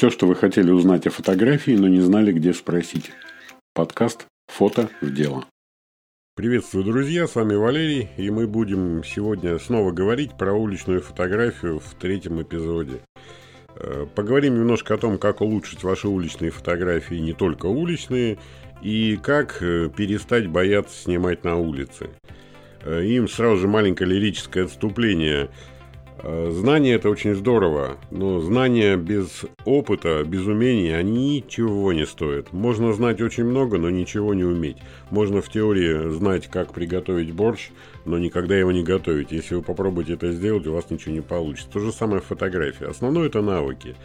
Все, 0.00 0.08
что 0.08 0.26
вы 0.26 0.34
хотели 0.34 0.70
узнать 0.70 1.06
о 1.06 1.10
фотографии, 1.10 1.72
но 1.72 1.86
не 1.86 2.00
знали, 2.00 2.32
где 2.32 2.54
спросить. 2.54 3.10
Подкаст 3.74 4.24
«Фото 4.48 4.88
в 5.02 5.12
дело». 5.12 5.44
Приветствую, 6.34 6.86
друзья, 6.86 7.26
с 7.26 7.34
вами 7.34 7.54
Валерий, 7.54 8.08
и 8.16 8.30
мы 8.30 8.46
будем 8.46 9.04
сегодня 9.04 9.58
снова 9.58 9.92
говорить 9.92 10.38
про 10.38 10.54
уличную 10.54 11.02
фотографию 11.02 11.80
в 11.80 11.94
третьем 12.00 12.40
эпизоде. 12.40 13.02
Э, 13.76 14.06
поговорим 14.14 14.54
немножко 14.54 14.94
о 14.94 14.96
том, 14.96 15.18
как 15.18 15.42
улучшить 15.42 15.84
ваши 15.84 16.08
уличные 16.08 16.50
фотографии, 16.50 17.16
не 17.16 17.34
только 17.34 17.66
уличные, 17.66 18.38
и 18.80 19.18
как 19.22 19.58
э, 19.60 19.90
перестать 19.94 20.46
бояться 20.46 20.96
снимать 20.96 21.44
на 21.44 21.56
улице. 21.56 22.08
Э, 22.84 23.04
им 23.04 23.28
сразу 23.28 23.58
же 23.58 23.68
маленькое 23.68 24.08
лирическое 24.08 24.64
отступление– 24.64 25.50
знание 26.22 26.94
это 26.94 27.10
очень 27.10 27.34
здорово, 27.34 27.96
но 28.10 28.40
знания 28.40 28.96
без 28.96 29.44
опыта, 29.64 30.24
без 30.24 30.46
умений, 30.46 30.90
они 30.90 31.36
ничего 31.36 31.92
не 31.92 32.06
стоят. 32.06 32.52
Можно 32.52 32.92
знать 32.92 33.20
очень 33.20 33.44
много, 33.44 33.78
но 33.78 33.90
ничего 33.90 34.34
не 34.34 34.44
уметь. 34.44 34.78
Можно 35.10 35.42
в 35.42 35.48
теории 35.48 36.10
знать, 36.10 36.48
как 36.48 36.72
приготовить 36.72 37.32
борщ, 37.32 37.70
но 38.04 38.18
никогда 38.18 38.58
его 38.58 38.72
не 38.72 38.82
готовить. 38.82 39.32
Если 39.32 39.54
вы 39.54 39.62
попробуете 39.62 40.14
это 40.14 40.32
сделать, 40.32 40.66
у 40.66 40.72
вас 40.72 40.90
ничего 40.90 41.14
не 41.14 41.20
получится. 41.20 41.70
То 41.70 41.80
же 41.80 41.92
самое 41.92 42.20
в 42.20 42.26
фотографии. 42.26 42.88
Основное 42.88 43.26
это 43.26 43.42
навыки. 43.42 43.96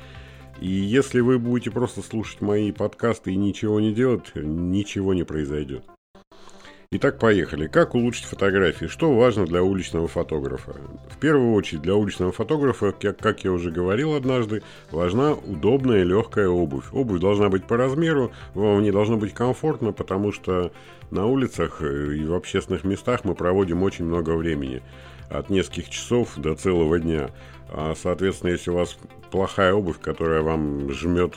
И 0.62 0.68
если 0.68 1.20
вы 1.20 1.38
будете 1.38 1.72
просто 1.72 2.02
слушать 2.02 2.42
мои 2.42 2.72
подкасты 2.72 3.34
и 3.34 3.36
ничего 3.36 3.80
не 3.80 3.94
делать, 3.94 4.32
ничего 4.36 5.14
не 5.14 5.24
произойдет. 5.24 5.84
Итак, 6.92 7.18
поехали. 7.18 7.68
Как 7.68 7.96
улучшить 7.96 8.26
фотографии? 8.26 8.86
Что 8.86 9.14
важно 9.14 9.46
для 9.46 9.64
уличного 9.64 10.08
фотографа? 10.08 10.76
В 11.10 11.18
первую 11.18 11.54
очередь 11.54 11.82
для 11.82 11.96
уличного 11.96 12.32
фотографа, 12.32 12.92
как 12.92 13.44
я 13.44 13.52
уже 13.52 13.72
говорил 13.72 14.14
однажды, 14.14 14.62
важна 14.92 15.34
удобная 15.34 16.04
легкая 16.04 16.48
обувь. 16.48 16.86
Обувь 16.94 17.20
должна 17.20 17.50
быть 17.50 17.66
по 17.66 17.76
размеру, 17.76 18.32
вам 18.54 18.84
не 18.84 18.92
должно 18.92 19.18
быть 19.18 19.34
комфортно, 19.34 19.94
потому 19.94 20.32
что 20.32 20.72
на 21.10 21.26
улицах 21.26 21.82
э, 21.82 22.16
и 22.16 22.26
в 22.26 22.34
общественных 22.34 22.84
местах 22.84 23.22
мы 23.24 23.34
проводим 23.34 23.82
очень 23.84 24.06
много 24.06 24.36
времени. 24.36 24.84
От 25.30 25.50
нескольких 25.50 25.90
часов 25.90 26.36
до 26.38 26.56
целого 26.56 27.00
дня. 27.00 27.32
А, 27.70 27.96
соответственно, 27.96 28.52
если 28.52 28.70
у 28.70 28.76
вас 28.76 28.96
плохая 29.32 29.74
обувь, 29.74 30.00
которая 30.00 30.44
вам 30.44 30.92
жмет 30.92 31.34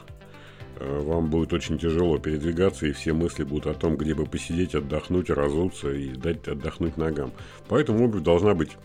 вам 0.80 1.30
будет 1.30 1.52
очень 1.52 1.78
тяжело 1.78 2.18
передвигаться, 2.18 2.86
и 2.86 2.92
все 2.92 3.12
мысли 3.12 3.44
будут 3.44 3.66
о 3.66 3.74
том, 3.74 3.96
где 3.96 4.14
бы 4.14 4.26
посидеть, 4.26 4.74
отдохнуть, 4.74 5.30
разуться 5.30 5.92
и 5.92 6.10
дать 6.10 6.46
отдохнуть 6.46 6.96
ногам. 6.96 7.32
Поэтому 7.68 8.04
обувь 8.04 8.22
должна 8.22 8.54
быть 8.54 8.76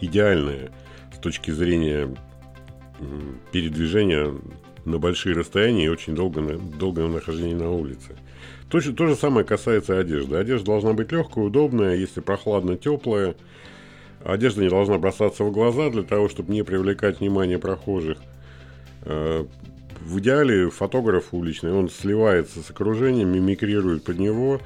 идеальная 0.00 0.70
с 1.14 1.18
точки 1.18 1.50
зрения 1.50 2.14
передвижения 3.52 4.32
на 4.84 4.98
большие 4.98 5.34
расстояния 5.34 5.86
и 5.86 5.88
очень 5.88 6.14
долго, 6.14 6.40
долгое 6.78 7.08
нахождение 7.08 7.56
на 7.56 7.70
улице. 7.70 8.16
То, 8.70 8.80
то 8.80 9.06
же 9.06 9.16
самое 9.16 9.44
касается 9.44 9.98
одежды. 9.98 10.36
Одежда 10.36 10.66
должна 10.66 10.92
быть 10.92 11.12
легкая, 11.12 11.44
удобная, 11.44 11.96
если 11.96 12.20
прохладно, 12.20 12.76
теплая. 12.76 13.34
Одежда 14.24 14.62
не 14.62 14.68
должна 14.68 14.98
бросаться 14.98 15.44
в 15.44 15.52
глаза 15.52 15.90
для 15.90 16.02
того, 16.02 16.28
чтобы 16.28 16.52
не 16.52 16.62
привлекать 16.62 17.20
внимание 17.20 17.58
прохожих. 17.58 18.18
В 20.06 20.20
идеале 20.20 20.70
фотограф 20.70 21.34
уличный, 21.34 21.72
он 21.72 21.90
сливается 21.90 22.62
с 22.62 22.70
окружением, 22.70 23.32
мимикрирует 23.32 24.04
под 24.04 24.20
него 24.20 24.60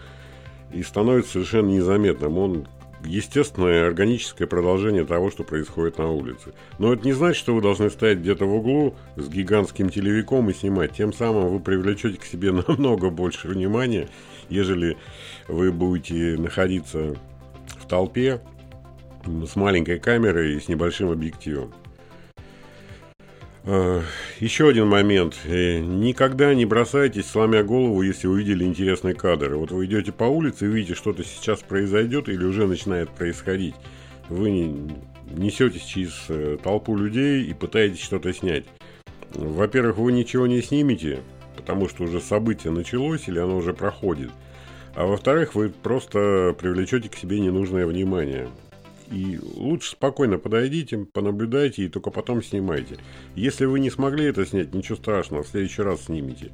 и 0.71 0.83
становится 0.83 1.33
совершенно 1.33 1.71
незаметным. 1.71 2.37
Он 2.37 2.69
естественное 3.07 3.87
органическое 3.87 4.47
продолжение 4.47 5.07
того, 5.07 5.31
что 5.31 5.43
происходит 5.43 5.97
на 5.97 6.11
улице. 6.11 6.53
Но 6.79 6.93
это 6.93 7.07
не 7.07 7.15
значит, 7.15 7.39
что 7.39 7.55
вы 7.55 7.63
должны 7.63 7.89
стоять 7.89 8.19
где-то 8.19 8.45
в 8.45 8.55
углу 8.55 8.97
с 9.17 9.31
гигантским 9.31 9.89
телевиком 9.89 10.51
и 10.51 10.53
снимать. 10.53 10.93
Тем 10.93 11.11
самым 11.15 11.49
вы 11.49 11.59
привлечете 11.59 12.19
к 12.19 12.25
себе 12.25 12.53
намного 12.69 13.09
больше 13.09 13.49
внимания, 13.49 14.11
ежели 14.51 14.99
вы 15.49 15.73
будете 15.73 16.37
находиться 16.37 17.17
в 17.79 17.87
толпе 17.89 18.43
с 19.25 19.57
маленькой 19.57 20.01
камерой 20.01 20.57
и 20.57 20.61
с 20.61 20.69
небольшим 20.69 21.11
объективом. 21.11 21.73
Э, 23.65 24.01
еще 24.39 24.69
один 24.69 24.89
момент. 24.89 25.37
Э, 25.45 25.81
никогда 25.81 26.55
не 26.55 26.65
бросайтесь, 26.65 27.27
сломя 27.27 27.63
голову, 27.63 28.03
если 28.03 28.27
увидели 28.27 28.65
интересный 28.65 29.15
кадр. 29.15 29.55
Вот 29.55 29.71
вы 29.71 29.87
идете 29.87 30.13
по 30.13 30.25
улице 30.25 30.67
и 30.67 30.69
видите, 30.69 30.95
что-то 30.95 31.25
сейчас 31.25 31.61
произойдет 31.61 32.29
или 32.29 32.45
уже 32.45 32.67
начинает 32.67 33.11
происходить. 33.11 33.75
Вы 34.29 34.91
несетесь 35.31 35.83
через 35.83 36.15
э, 36.29 36.57
толпу 36.63 36.97
людей 36.97 37.45
и 37.45 37.53
пытаетесь 37.53 38.03
что-то 38.03 38.33
снять. 38.33 38.65
Во-первых, 39.35 39.99
вы 39.99 40.13
ничего 40.13 40.47
не 40.47 40.63
снимете, 40.63 41.21
потому 41.57 41.89
что 41.89 42.05
уже 42.05 42.21
событие 42.21 42.73
началось 42.73 43.29
или 43.29 43.39
оно 43.39 43.57
уже 43.57 43.75
проходит. 43.75 44.31
А 44.95 45.05
во-вторых, 45.05 45.55
вы 45.55 45.69
просто 45.69 46.55
привлечете 46.59 47.09
к 47.09 47.15
себе 47.15 47.39
ненужное 47.39 47.87
внимание. 47.87 48.49
И 49.11 49.39
лучше 49.57 49.91
спокойно 49.91 50.39
подойдите, 50.39 50.99
понаблюдайте 50.99 51.85
и 51.85 51.89
только 51.89 52.11
потом 52.11 52.43
снимайте. 52.43 52.97
Если 53.35 53.65
вы 53.65 53.81
не 53.81 53.91
смогли 53.91 54.27
это 54.27 54.47
снять, 54.47 54.73
ничего 54.73 54.97
страшного, 54.97 55.43
в 55.43 55.49
следующий 55.49 55.83
раз 55.83 56.05
снимите. 56.05 56.53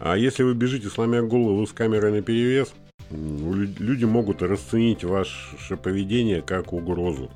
А 0.00 0.16
если 0.16 0.42
вы 0.42 0.54
бежите, 0.54 0.88
сломя 0.88 1.22
голову 1.22 1.64
с 1.64 1.72
камерой 1.72 2.10
на 2.10 2.22
перевес, 2.22 2.74
люди 3.10 4.04
могут 4.04 4.42
расценить 4.42 5.04
ваше 5.04 5.76
поведение 5.76 6.42
как 6.42 6.72
угрозу. 6.72 7.30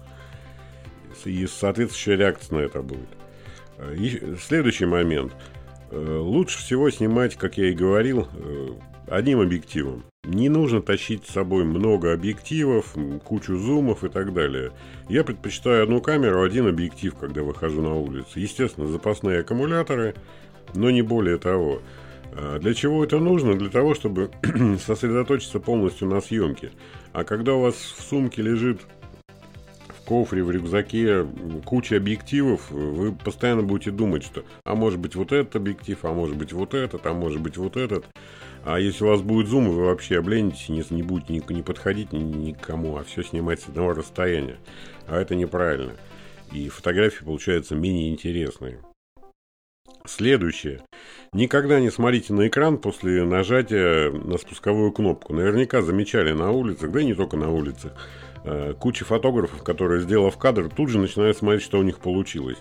И 1.25 1.47
соответствующая 1.47 2.17
реакция 2.17 2.59
на 2.59 2.63
это 2.63 2.83
будет. 2.83 3.09
И 3.97 4.37
следующий 4.41 4.87
момент. 4.87 5.33
Э, 5.91 6.19
лучше 6.19 6.59
всего 6.59 6.91
снимать, 6.91 7.37
как 7.37 7.59
я 7.59 7.71
и 7.71 7.73
говорил, 7.73 8.29
э, 8.35 8.69
одним 9.07 9.41
объективом. 9.41 10.05
Не 10.27 10.49
нужно 10.49 10.83
тащить 10.83 11.25
с 11.25 11.33
собой 11.33 11.65
много 11.65 12.13
объективов, 12.13 12.97
кучу 13.23 13.57
зумов 13.57 14.03
и 14.03 14.09
так 14.09 14.35
далее. 14.35 14.73
Я 15.09 15.23
предпочитаю 15.23 15.85
одну 15.85 16.01
камеру, 16.01 16.43
один 16.43 16.67
объектив, 16.67 17.15
когда 17.15 17.43
выхожу 17.43 17.81
на 17.81 17.95
улицу. 17.95 18.41
Естественно, 18.41 18.89
запасные 18.89 19.41
аккумуляторы, 19.41 20.17
но 20.75 20.91
не 20.91 21.03
более 21.03 21.39
того. 21.39 21.81
А 22.33 22.59
для 22.59 22.75
чего 22.75 23.05
это 23.05 23.21
нужно? 23.21 23.55
Для 23.55 23.69
того, 23.71 23.95
чтобы 23.95 24.33
сосредоточиться 24.85 25.61
полностью 25.61 26.09
на 26.09 26.21
съемке. 26.21 26.73
А 27.13 27.23
когда 27.23 27.55
у 27.55 27.61
вас 27.61 27.77
в 27.77 28.03
сумке 28.03 28.43
лежит 28.43 28.81
в 29.89 30.05
кофре, 30.05 30.43
в 30.43 30.51
рюкзаке 30.51 31.25
куча 31.65 31.99
объективов, 31.99 32.69
вы 32.73 33.13
постоянно 33.13 33.63
будете 33.63 33.93
думать, 33.93 34.25
что 34.25 34.43
а 34.65 34.75
может 34.75 34.99
быть 34.99 35.15
вот 35.15 35.31
этот 35.31 35.55
объектив, 35.55 35.99
а 36.03 36.13
может 36.13 36.37
быть 36.37 36.53
вот 36.53 36.75
этот, 36.75 37.07
а 37.07 37.15
может 37.15 37.41
быть 37.41 37.57
вот 37.57 37.77
этот. 37.77 38.07
А 38.67 38.81
если 38.81 39.05
у 39.05 39.07
вас 39.07 39.23
будет 39.23 39.47
зум, 39.47 39.71
вы 39.71 39.85
вообще 39.85 40.19
обленитесь, 40.19 40.69
не, 40.69 40.83
не 40.91 41.05
будете 41.05 41.33
ни, 41.35 41.53
не 41.53 41.63
подходить 41.63 42.13
ни, 42.13 42.19
никому, 42.19 42.97
а 42.97 43.05
все 43.05 43.23
снимать 43.23 43.61
с 43.61 43.69
одного 43.69 43.93
расстояния. 43.93 44.57
А 45.07 45.21
это 45.21 45.37
неправильно. 45.37 45.93
И 46.53 46.69
фотографии 46.69 47.25
получаются 47.25 47.77
менее 47.77 48.11
интересные. 48.11 48.81
Следующее. 50.05 50.81
Никогда 51.33 51.79
не 51.79 51.91
смотрите 51.91 52.33
на 52.33 52.49
экран 52.49 52.79
после 52.79 53.23
нажатия 53.23 54.11
на 54.11 54.37
спусковую 54.37 54.91
кнопку. 54.91 55.33
Наверняка 55.33 55.81
замечали 55.81 56.33
на 56.33 56.51
улицах, 56.51 56.91
да 56.91 57.01
и 57.01 57.05
не 57.05 57.15
только 57.15 57.37
на 57.37 57.53
улицах, 57.53 57.93
э, 58.43 58.75
куча 58.77 59.05
фотографов, 59.05 59.63
которые, 59.63 60.01
сделав 60.01 60.37
кадр, 60.39 60.69
тут 60.75 60.89
же 60.89 60.99
начинают 60.99 61.37
смотреть, 61.37 61.63
что 61.63 61.79
у 61.79 61.85
них 61.85 62.01
получилось. 62.01 62.59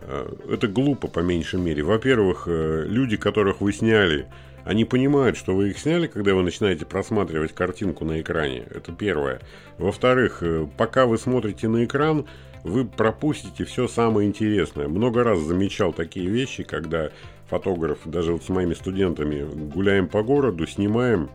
Э, 0.00 0.34
это 0.48 0.66
глупо 0.66 1.08
по 1.08 1.20
меньшей 1.20 1.60
мере. 1.60 1.82
Во-первых, 1.82 2.44
э, 2.46 2.86
люди, 2.88 3.18
которых 3.18 3.60
вы 3.60 3.74
сняли, 3.74 4.28
они 4.66 4.84
понимают, 4.84 5.36
что 5.36 5.54
вы 5.54 5.70
их 5.70 5.78
сняли, 5.78 6.08
когда 6.08 6.34
вы 6.34 6.42
начинаете 6.42 6.84
просматривать 6.84 7.54
картинку 7.54 8.04
на 8.04 8.20
экране. 8.20 8.64
Это 8.68 8.90
первое. 8.90 9.40
Во-вторых, 9.78 10.38
э, 10.42 10.66
пока 10.76 11.06
вы 11.06 11.18
смотрите 11.18 11.68
на 11.68 11.84
экран, 11.84 12.26
вы 12.64 12.84
пропустите 12.84 13.64
все 13.64 13.86
самое 13.86 14.28
интересное. 14.28 14.88
Много 14.88 15.22
раз 15.22 15.38
замечал 15.38 15.92
такие 15.92 16.28
вещи, 16.28 16.64
когда 16.64 17.10
фотограф, 17.48 18.00
даже 18.06 18.32
вот 18.32 18.42
с 18.42 18.48
моими 18.48 18.74
студентами, 18.74 19.44
гуляем 19.44 20.08
по 20.08 20.24
городу, 20.24 20.66
снимаем, 20.66 21.30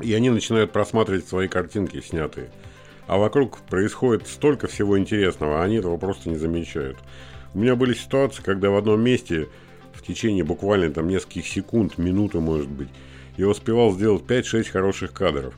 и 0.00 0.14
они 0.14 0.30
начинают 0.30 0.72
просматривать 0.72 1.28
свои 1.28 1.46
картинки 1.46 2.00
снятые. 2.00 2.50
А 3.06 3.18
вокруг 3.18 3.58
происходит 3.68 4.28
столько 4.28 4.66
всего 4.66 4.98
интересного, 4.98 5.60
а 5.60 5.64
они 5.64 5.76
этого 5.76 5.98
просто 5.98 6.30
не 6.30 6.36
замечают. 6.36 6.96
У 7.52 7.58
меня 7.58 7.76
были 7.76 7.92
ситуации, 7.92 8.42
когда 8.42 8.70
в 8.70 8.76
одном 8.76 9.02
месте 9.02 9.48
течение 10.06 10.44
буквально 10.44 10.90
там 10.90 11.08
нескольких 11.08 11.46
секунд, 11.46 11.98
минуты 11.98 12.40
может 12.40 12.68
быть, 12.68 12.88
я 13.36 13.48
успевал 13.48 13.92
сделать 13.92 14.22
5-6 14.24 14.70
хороших 14.70 15.12
кадров. 15.12 15.54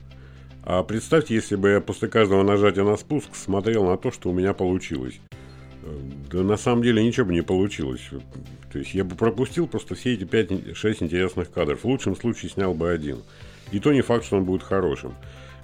А 0.62 0.82
представьте, 0.82 1.34
если 1.34 1.56
бы 1.56 1.70
я 1.70 1.80
после 1.80 2.08
каждого 2.08 2.42
нажатия 2.42 2.82
на 2.82 2.96
спуск 2.96 3.34
смотрел 3.34 3.86
на 3.86 3.96
то, 3.96 4.10
что 4.10 4.30
у 4.30 4.32
меня 4.32 4.52
получилось. 4.52 5.20
Да 6.30 6.42
на 6.42 6.56
самом 6.56 6.82
деле 6.82 7.04
ничего 7.04 7.26
бы 7.26 7.32
не 7.32 7.42
получилось. 7.42 8.08
То 8.72 8.78
есть 8.78 8.92
я 8.92 9.04
бы 9.04 9.14
пропустил 9.14 9.68
просто 9.68 9.94
все 9.94 10.14
эти 10.14 10.24
5-6 10.24 11.04
интересных 11.04 11.52
кадров. 11.52 11.82
В 11.82 11.84
лучшем 11.84 12.16
случае 12.16 12.50
снял 12.50 12.74
бы 12.74 12.90
один. 12.90 13.22
И 13.70 13.78
то 13.78 13.92
не 13.92 14.00
факт, 14.00 14.24
что 14.24 14.38
он 14.38 14.44
будет 14.44 14.64
хорошим. 14.64 15.14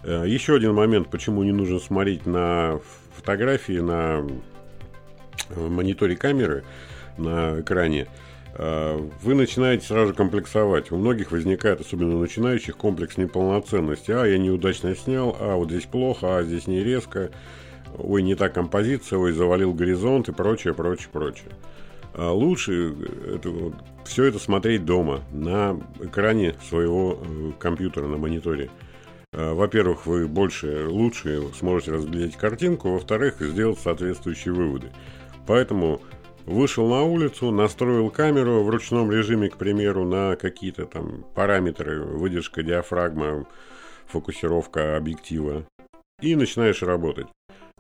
Э, 0.05 0.25
еще 0.27 0.55
один 0.55 0.75
момент, 0.75 1.11
почему 1.11 1.43
не 1.43 1.53
нужно 1.53 1.81
смотреть 1.81 2.27
на 2.27 2.81
фотографии 3.17 3.81
на 3.81 4.25
мониторе 5.57 6.15
камеры, 6.15 6.63
на 7.17 7.61
экране– 7.61 8.07
э, 8.17 8.32
вы 8.59 9.35
начинаете 9.35 9.87
сразу 9.87 10.15
комплексовать. 10.15 10.93
У 10.93 10.97
многих 10.97 11.33
возникает, 11.33 11.81
особенно 11.81 12.17
у 12.17 12.19
начинающих, 12.19 12.77
комплекс 12.77 13.17
неполноценности. 13.17 14.11
А, 14.11 14.25
я 14.27 14.37
неудачно 14.37 14.95
снял, 14.95 15.37
а, 15.41 15.57
вот 15.57 15.71
здесь 15.71 15.87
плохо, 15.87 16.39
а, 16.39 16.43
здесь 16.43 16.67
не 16.67 16.85
резко, 16.85 17.31
ой, 17.97 18.23
не 18.23 18.35
та 18.35 18.51
композиция, 18.51 19.19
ой, 19.19 19.33
завалил 19.33 19.73
горизонт 19.73 20.29
и 20.29 20.33
прочее, 20.33 20.75
прочее, 20.75 21.09
прочее. 21.11 21.49
А 22.15 22.31
лучше 22.31 22.95
это, 23.35 23.73
все 24.05 24.25
это 24.25 24.39
смотреть 24.39 24.85
дома, 24.85 25.23
на 25.33 25.81
экране 26.01 26.55
своего 26.69 27.19
э, 27.25 27.53
компьютера, 27.59 28.07
на 28.07 28.19
мониторе. 28.19 28.69
Во-первых, 29.33 30.05
вы 30.05 30.29
больше, 30.29 30.89
лучше 30.89 31.43
сможете 31.59 31.93
разглядеть 31.93 32.37
картинку, 32.37 32.91
во-вторых, 32.91 33.37
сделать 33.41 33.79
соответствующие 33.79 34.53
выводы. 34.53 34.93
Поэтому 35.47 36.03
вышел 36.47 36.89
на 36.89 37.03
улицу, 37.03 37.51
настроил 37.51 38.11
камеру 38.11 38.63
в 38.63 38.71
ручном 38.71 39.11
режиме, 39.11 39.49
к 39.49 39.57
примеру, 39.57 40.05
на 40.05 40.37
какие-то 40.37 40.87
там 40.87 41.25
параметры, 41.35 42.03
выдержка 42.03 42.63
диафрагма, 42.63 43.47
фокусировка 44.07 44.97
объектива, 44.97 45.65
и 46.21 46.37
начинаешь 46.37 46.83
работать. 46.83 47.27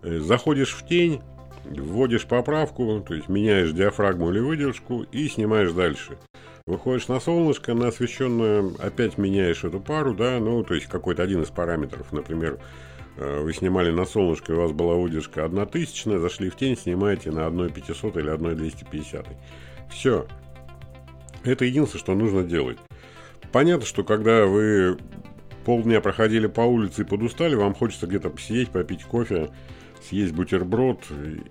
Э, 0.02 0.18
заходишь 0.18 0.74
в 0.74 0.86
тень, 0.86 1.20
вводишь 1.64 2.26
поправку, 2.26 3.04
то 3.06 3.14
есть 3.14 3.28
меняешь 3.28 3.72
диафрагму 3.72 4.30
или 4.30 4.40
выдержку 4.40 5.02
и 5.02 5.28
снимаешь 5.28 5.72
дальше. 5.72 6.18
Выходишь 6.66 7.08
на 7.08 7.18
солнышко, 7.18 7.74
на 7.74 7.88
освещенное, 7.88 8.70
опять 8.78 9.18
меняешь 9.18 9.64
эту 9.64 9.80
пару, 9.80 10.14
да, 10.14 10.38
ну, 10.38 10.62
то 10.62 10.74
есть 10.74 10.86
какой-то 10.86 11.22
один 11.22 11.42
из 11.42 11.48
параметров, 11.48 12.12
например, 12.12 12.60
вы 13.16 13.52
снимали 13.52 13.90
на 13.90 14.04
солнышко, 14.04 14.52
у 14.52 14.56
вас 14.56 14.72
была 14.72 14.94
выдержка 14.94 15.44
1000, 15.44 16.18
зашли 16.18 16.50
в 16.50 16.56
тень, 16.56 16.76
снимаете 16.76 17.30
на 17.30 17.46
1,500 17.46 18.16
или 18.16 18.30
1,250. 18.30 19.26
Все. 19.90 20.26
Это 21.44 21.64
единственное, 21.64 22.00
что 22.00 22.14
нужно 22.14 22.42
делать. 22.42 22.78
Понятно, 23.50 23.84
что 23.84 24.04
когда 24.04 24.46
вы 24.46 24.96
полдня 25.64 26.00
проходили 26.00 26.46
по 26.46 26.62
улице 26.62 27.02
и 27.02 27.04
подустали, 27.04 27.54
вам 27.54 27.74
хочется 27.74 28.06
где-то 28.06 28.30
посидеть, 28.30 28.70
попить 28.70 29.04
кофе, 29.04 29.50
съесть 30.02 30.32
бутерброд. 30.32 31.04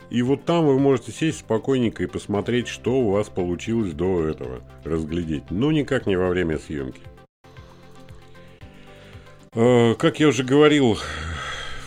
И 0.09 0.21
вот 0.21 0.45
там 0.45 0.65
вы 0.65 0.79
можете 0.79 1.11
сесть 1.11 1.39
спокойненько 1.39 2.03
и 2.03 2.07
посмотреть, 2.07 2.67
что 2.67 2.99
у 2.99 3.11
вас 3.11 3.29
получилось 3.29 3.93
до 3.93 4.27
этого 4.27 4.61
разглядеть. 4.83 5.51
Но 5.51 5.71
никак 5.71 6.07
не 6.07 6.15
во 6.15 6.29
время 6.29 6.57
съемки. 6.57 7.01
А, 9.53 9.95
как 9.95 10.19
я 10.19 10.29
уже 10.29 10.43
говорил 10.43 10.97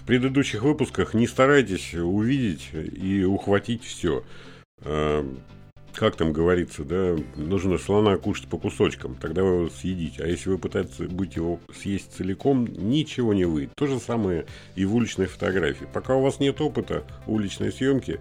предыдущих 0.07 0.63
выпусках, 0.63 1.15
не 1.15 1.27
старайтесь 1.27 1.95
увидеть 1.95 2.71
и 2.73 3.25
ухватить 3.25 3.85
все. 3.85 4.25
А, 4.81 5.27
как 5.95 6.17
там 6.17 6.33
говорится, 6.33 6.85
да, 6.85 7.17
нужно 7.37 7.79
слона 7.79 8.17
кушать 8.17 8.49
по 8.49 8.59
кусочкам, 8.59 9.15
тогда 9.15 9.43
вы 9.43 9.61
его 9.61 9.69
съедите. 9.69 10.25
А 10.25 10.27
если 10.27 10.51
вы 10.51 10.59
пытаетесь 10.59 11.07
быть 11.07 11.37
его 11.37 11.61
съесть 11.75 12.13
целиком, 12.17 12.67
ничего 12.67 13.33
не 13.33 13.45
выйдет. 13.45 13.75
То 13.77 13.87
же 13.87 14.01
самое 14.01 14.47
и 14.75 14.85
в 14.85 14.95
уличной 14.95 15.27
фотографии. 15.27 15.87
Пока 15.93 16.17
у 16.17 16.23
вас 16.23 16.41
нет 16.41 16.61
опыта 16.61 17.05
уличной 17.27 17.73
съемки, 17.73 18.21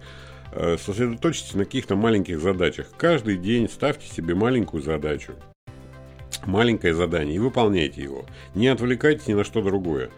э, 0.52 0.76
сосредоточьтесь 0.78 1.54
на 1.54 1.64
каких-то 1.64 1.96
маленьких 1.96 2.40
задачах. 2.40 2.90
Каждый 2.96 3.36
день 3.36 3.68
ставьте 3.68 4.06
себе 4.06 4.34
маленькую 4.34 4.82
задачу. 4.82 5.34
Маленькое 6.46 6.94
задание 6.94 7.36
и 7.36 7.40
выполняйте 7.40 8.02
его. 8.02 8.24
Не 8.54 8.68
отвлекайтесь 8.68 9.26
ни 9.26 9.34
на 9.34 9.44
что 9.44 9.62
другое. 9.62 10.10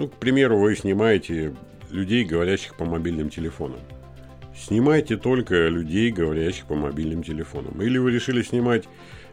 Ну, 0.00 0.08
к 0.08 0.14
примеру, 0.14 0.58
вы 0.58 0.74
снимаете 0.76 1.54
людей, 1.90 2.24
говорящих 2.24 2.74
по 2.74 2.86
мобильным 2.86 3.28
телефонам. 3.28 3.80
Снимайте 4.56 5.18
только 5.18 5.68
людей, 5.68 6.10
говорящих 6.10 6.64
по 6.64 6.74
мобильным 6.74 7.22
телефонам. 7.22 7.82
Или 7.82 7.98
вы 7.98 8.10
решили 8.10 8.40
снимать 8.40 8.84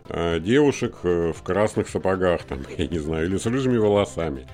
э, 0.10 0.42
девушек 0.42 0.98
э, 1.04 1.31
в 1.31 1.42
красных 1.42 1.88
сапогах, 1.88 2.44
там, 2.44 2.60
я 2.78 2.86
не 2.86 3.00
знаю, 3.00 3.28
или 3.28 3.38
с 3.38 3.46
рыжими 3.46 3.78
волосами. 3.78 4.46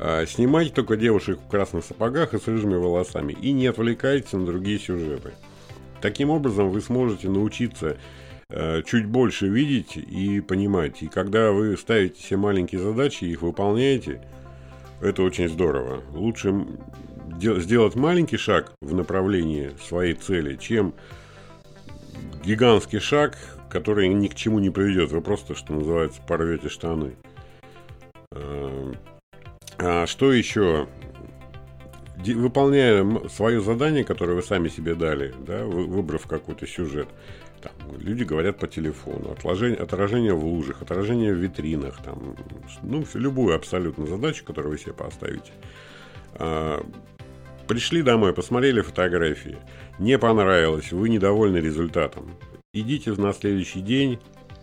Э, 0.00 0.26
снимайте 0.26 0.72
только 0.72 0.96
девушек 0.96 1.38
в 1.38 1.48
красных 1.48 1.84
сапогах 1.84 2.34
и 2.34 2.40
с 2.40 2.48
рыжими 2.48 2.74
волосами. 2.74 3.32
И 3.32 3.52
не 3.52 3.68
отвлекайтесь 3.68 4.32
на 4.32 4.44
другие 4.44 4.80
сюжеты. 4.80 5.30
Таким 6.00 6.30
образом, 6.30 6.70
вы 6.70 6.80
сможете 6.80 7.28
научиться 7.28 7.98
э, 8.48 8.82
чуть 8.84 9.06
больше 9.06 9.46
видеть 9.46 9.96
и 9.96 10.40
понимать. 10.40 11.04
И 11.04 11.06
когда 11.06 11.52
вы 11.52 11.76
ставите 11.76 12.20
все 12.20 12.36
маленькие 12.36 12.80
задачи 12.80 13.26
и 13.26 13.30
их 13.30 13.42
выполняете, 13.42 14.20
это 15.02 15.22
очень 15.22 15.48
здорово. 15.48 16.02
Лучше 16.12 16.54
сделать 17.40 17.96
маленький 17.96 18.36
шаг 18.36 18.72
в 18.80 18.94
направлении 18.94 19.72
своей 19.82 20.14
цели, 20.14 20.56
чем 20.56 20.94
гигантский 22.44 23.00
шаг, 23.00 23.36
который 23.68 24.08
ни 24.08 24.28
к 24.28 24.34
чему 24.34 24.60
не 24.60 24.70
приведет. 24.70 25.10
Вы 25.10 25.20
просто, 25.20 25.54
что 25.54 25.72
называется, 25.72 26.20
порвете 26.26 26.68
штаны. 26.68 27.16
А, 28.30 28.92
а 29.78 30.06
что 30.06 30.32
еще? 30.32 30.86
Выполняя 32.24 33.04
свое 33.28 33.60
задание, 33.60 34.04
которое 34.04 34.34
вы 34.34 34.42
сами 34.42 34.68
себе 34.68 34.94
дали, 34.94 35.34
да, 35.40 35.64
выбрав 35.64 36.28
какой-то 36.28 36.68
сюжет, 36.68 37.08
там, 37.62 37.72
люди 37.98 38.24
говорят 38.24 38.58
по 38.58 38.66
телефону, 38.66 39.30
отложение, 39.30 39.78
отражение 39.78 40.34
в 40.34 40.44
лужах, 40.44 40.82
отражение 40.82 41.32
в 41.32 41.38
витринах, 41.38 42.02
там, 42.02 42.36
ну, 42.82 43.04
любую 43.14 43.54
абсолютно 43.54 44.06
задачу, 44.06 44.44
которую 44.44 44.72
вы 44.72 44.78
себе 44.78 44.92
поставите. 44.92 45.52
А, 46.34 46.84
Пришли 47.68 48.02
домой, 48.02 48.34
посмотрели 48.34 48.80
фотографии. 48.80 49.56
Не 49.98 50.18
понравилось, 50.18 50.92
вы 50.92 51.08
недовольны 51.08 51.58
результатом. 51.58 52.34
Идите 52.74 53.12
на 53.12 53.32
следующий 53.32 53.80
день 53.80 54.18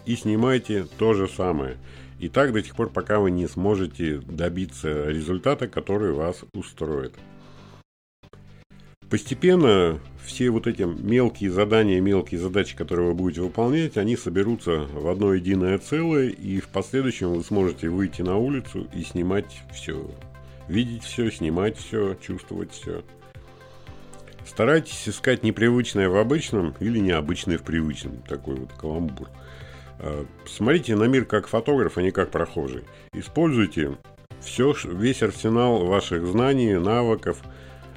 и 0.05 0.15
снимайте 0.15 0.85
то 0.97 1.13
же 1.13 1.27
самое. 1.27 1.77
И 2.19 2.27
так 2.27 2.51
до 2.51 2.61
тех 2.61 2.75
пор, 2.75 2.89
пока 2.89 3.19
вы 3.19 3.31
не 3.31 3.47
сможете 3.47 4.17
добиться 4.17 5.09
результата, 5.09 5.67
который 5.67 6.11
вас 6.11 6.43
устроит. 6.53 7.13
Постепенно 9.09 9.99
все 10.23 10.49
вот 10.49 10.67
эти 10.67 10.83
мелкие 10.83 11.49
задания, 11.49 11.99
мелкие 11.99 12.39
задачи, 12.39 12.75
которые 12.75 13.07
вы 13.07 13.13
будете 13.15 13.41
выполнять, 13.41 13.97
они 13.97 14.15
соберутся 14.15 14.85
в 14.93 15.07
одно 15.07 15.33
единое 15.33 15.79
целое, 15.79 16.29
и 16.29 16.59
в 16.59 16.67
последующем 16.67 17.33
вы 17.33 17.43
сможете 17.43 17.89
выйти 17.89 18.21
на 18.21 18.37
улицу 18.37 18.87
и 18.93 19.03
снимать 19.03 19.61
все 19.73 20.05
видеть 20.69 21.03
все, 21.03 21.29
снимать 21.29 21.77
все, 21.77 22.15
чувствовать 22.15 22.71
все. 22.71 23.03
Старайтесь 24.45 25.09
искать 25.09 25.43
непривычное 25.43 26.09
в 26.09 26.15
обычном 26.15 26.75
или 26.79 26.99
необычное 26.99 27.57
в 27.57 27.63
привычном. 27.63 28.17
Такой 28.27 28.55
вот 28.55 28.71
каламбур. 28.73 29.29
А, 29.99 30.25
смотрите 30.45 30.95
на 30.95 31.05
мир 31.05 31.25
как 31.25 31.47
фотограф, 31.47 31.97
а 31.97 32.01
не 32.01 32.11
как 32.11 32.31
прохожий. 32.31 32.83
Используйте 33.13 33.97
все, 34.41 34.73
весь 34.85 35.21
арсенал 35.21 35.85
ваших 35.85 36.25
знаний, 36.25 36.75
навыков. 36.75 37.41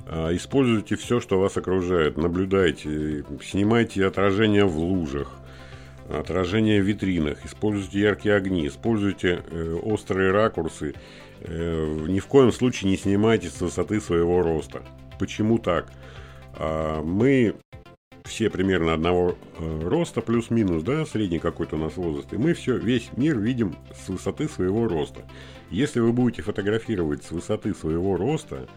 А, 0.07 0.35
используйте 0.35 0.97
все, 0.97 1.21
что 1.21 1.39
вас 1.39 1.57
окружает. 1.57 2.17
Наблюдайте, 2.17 3.25
снимайте 3.43 4.07
отражения 4.07 4.65
в 4.65 4.77
лужах, 4.79 5.33
отражения 6.09 6.81
в 6.81 6.85
витринах, 6.85 7.45
используйте 7.45 8.01
яркие 8.01 8.35
огни, 8.35 8.67
используйте 8.67 9.43
э, 9.51 9.79
острые 9.83 10.31
ракурсы 10.33 10.95
Э, 11.45 12.07
ни 12.09 12.21
в 12.21 12.27
коем 12.27 12.53
случае 12.53 12.91
не 12.91 12.97
снимайте 12.97 13.51
с 13.51 13.61
высоты 13.61 14.01
своего 14.01 14.43
роста. 14.43 14.83
Почему 15.19 15.59
так? 15.59 15.93
А, 16.55 17.03
мы 17.03 17.55
все 18.25 18.49
примерно 18.49 18.95
одного 18.95 19.37
э, 19.59 19.81
роста, 19.83 20.21
плюс-минус, 20.21 20.85
да, 20.85 21.05
средний 21.05 21.41
какой-то 21.41 21.77
у 21.77 21.79
нас 21.81 21.97
возраст. 21.97 22.33
И 22.33 22.37
мы 22.37 22.55
все, 22.55 22.77
весь 22.77 23.11
мир 23.17 23.39
видим 23.39 23.75
с 24.05 24.09
высоты 24.09 24.49
своего 24.49 24.87
роста. 24.87 25.23
Если 25.71 25.99
вы 25.99 26.13
будете 26.13 26.43
фотографировать 26.43 27.25
с 27.25 27.33
высоты 27.33 27.75
своего 27.75 28.17
роста, 28.17 28.69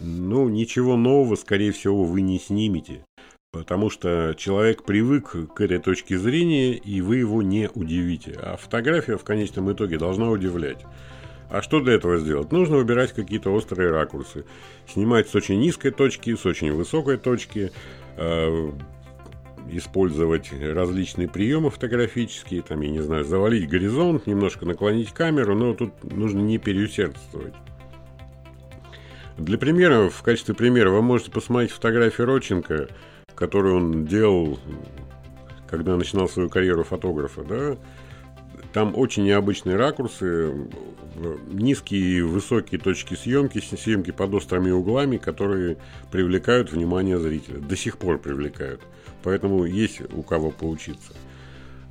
ну, 0.00 0.48
ничего 0.48 0.96
нового, 0.96 1.36
скорее 1.36 1.72
всего, 1.72 2.04
вы 2.04 2.22
не 2.22 2.38
снимете. 2.38 3.04
Потому 3.52 3.90
что 3.90 4.34
человек 4.38 4.84
привык 4.84 5.34
к 5.54 5.60
этой 5.60 5.78
точке 5.78 6.18
зрения, 6.18 6.74
и 6.74 7.00
вы 7.00 7.16
его 7.16 7.42
не 7.42 7.68
удивите. 7.74 8.38
А 8.40 8.56
фотография 8.56 9.16
в 9.16 9.24
конечном 9.24 9.72
итоге 9.72 9.98
должна 9.98 10.30
удивлять. 10.30 10.84
А 11.50 11.62
что 11.62 11.80
для 11.80 11.94
этого 11.94 12.18
сделать? 12.18 12.52
Нужно 12.52 12.76
выбирать 12.76 13.12
какие-то 13.12 13.50
острые 13.50 13.90
ракурсы. 13.90 14.44
Снимать 14.86 15.28
с 15.28 15.34
очень 15.34 15.58
низкой 15.58 15.90
точки, 15.90 16.36
с 16.36 16.46
очень 16.46 16.72
высокой 16.72 17.16
точки. 17.16 17.72
Э, 18.16 18.70
использовать 19.68 20.52
различные 20.52 21.28
приемы 21.28 21.70
фотографические. 21.70 22.62
Там, 22.62 22.80
я 22.82 22.90
не 22.90 23.00
знаю, 23.00 23.24
завалить 23.24 23.68
горизонт, 23.68 24.28
немножко 24.28 24.64
наклонить 24.64 25.10
камеру. 25.10 25.56
Но 25.56 25.74
тут 25.74 26.04
нужно 26.04 26.38
не 26.38 26.58
переусердствовать. 26.58 27.54
Для 29.38 29.58
примера, 29.58 30.08
в 30.08 30.22
качестве 30.22 30.54
примера, 30.54 30.90
вы 30.90 31.02
можете 31.02 31.30
посмотреть 31.30 31.72
фотографии 31.72 32.22
Родченко, 32.22 32.88
которую 33.34 33.76
он 33.76 34.04
делал, 34.04 34.58
когда 35.68 35.96
начинал 35.96 36.28
свою 36.28 36.48
карьеру 36.48 36.84
фотографа. 36.84 37.42
Да? 37.42 37.76
Там 38.72 38.96
очень 38.96 39.24
необычные 39.24 39.76
ракурсы, 39.76 40.52
низкие 41.48 42.18
и 42.18 42.22
высокие 42.22 42.80
точки 42.80 43.14
съемки, 43.14 43.58
съемки 43.58 44.10
под 44.10 44.34
острыми 44.34 44.70
углами, 44.70 45.16
которые 45.16 45.78
привлекают 46.10 46.72
внимание 46.72 47.18
зрителя. 47.18 47.58
До 47.58 47.76
сих 47.76 47.98
пор 47.98 48.18
привлекают. 48.18 48.82
Поэтому 49.22 49.64
есть 49.64 50.00
у 50.12 50.22
кого 50.22 50.50
поучиться. 50.50 51.12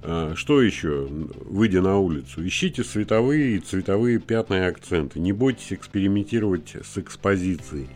А, 0.02 0.34
что 0.36 0.62
еще, 0.62 1.08
выйдя 1.10 1.82
на 1.82 1.98
улицу? 1.98 2.46
Ищите 2.46 2.84
световые 2.84 3.58
и 3.58 3.60
цветовые 3.60 4.20
пятна 4.20 4.56
и 4.56 4.68
акценты. 4.68 5.20
Не 5.20 5.34
бойтесь 5.34 5.74
экспериментировать 5.74 6.76
с 6.82 6.98
экспозицией. 6.98 7.90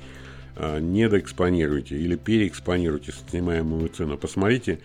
А, 0.55 0.79
недоэкспонируйте 0.79 1.97
или 1.97 2.15
переэкспонируйте 2.15 3.13
снимаемую 3.29 3.89
цену. 3.89 4.17
Посмотрите, 4.17 4.79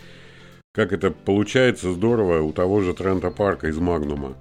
как 0.72 0.92
это 0.92 1.10
получается 1.10 1.92
здорово 1.92 2.42
у 2.42 2.52
того 2.52 2.80
же 2.80 2.94
Трента 2.94 3.30
Парка 3.30 3.68
из 3.68 3.78
Магнума. 3.78 4.36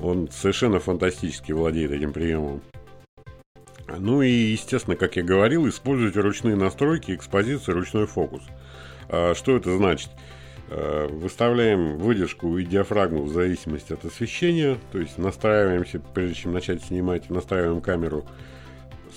Он 0.00 0.28
совершенно 0.30 0.80
фантастически 0.80 1.52
владеет 1.52 1.92
этим 1.92 2.12
приемом. 2.12 2.62
Ну 3.98 4.22
и, 4.22 4.30
естественно, 4.30 4.96
как 4.96 5.16
я 5.16 5.22
говорил, 5.22 5.68
используйте 5.68 6.20
ручные 6.20 6.56
настройки, 6.56 7.14
экспозиции, 7.14 7.72
ручной 7.72 8.06
фокус. 8.06 8.42
А 9.08 9.34
что 9.34 9.56
это 9.56 9.76
значит? 9.76 10.10
А, 10.12 10.39
выставляем 10.70 11.98
выдержку 11.98 12.56
и 12.56 12.64
диафрагму 12.64 13.24
в 13.24 13.32
зависимости 13.32 13.92
от 13.92 14.04
освещения, 14.04 14.78
то 14.92 14.98
есть 14.98 15.18
настраиваемся, 15.18 16.00
прежде 16.14 16.34
чем 16.34 16.52
начать 16.52 16.84
снимать, 16.84 17.28
настраиваем 17.28 17.80
камеру, 17.80 18.24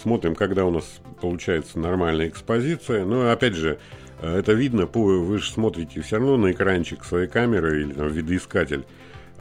смотрим, 0.02 0.34
когда 0.34 0.66
у 0.66 0.72
нас 0.72 1.00
получается 1.22 1.78
нормальная 1.78 2.28
экспозиция. 2.28 3.06
Но 3.06 3.30
опять 3.30 3.54
же, 3.54 3.78
это 4.22 4.54
видно, 4.54 4.88
вы 4.88 5.38
же 5.38 5.52
смотрите 5.52 6.02
все 6.02 6.18
равно 6.18 6.38
на 6.38 6.52
экранчик 6.52 7.06
своей 7.06 7.28
камеры 7.28 7.84
или 7.84 7.94
там, 7.94 8.08
видоискатель. 8.08 8.84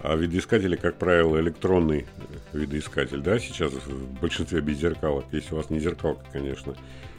А 0.02 0.16
видоискатели, 0.16 0.75
как 0.76 0.97
правило, 0.97 1.40
электронный 1.40 2.07
видоискатель, 2.52 3.21
да, 3.21 3.38
сейчас 3.38 3.73
в 3.73 4.21
большинстве 4.21 4.61
без 4.61 4.78
зеркалок, 4.78 5.25
если 5.31 5.54
у 5.54 5.57
вас 5.57 5.71
не 5.71 5.78
зеркалка, 5.78 6.25
конечно. 6.33 6.75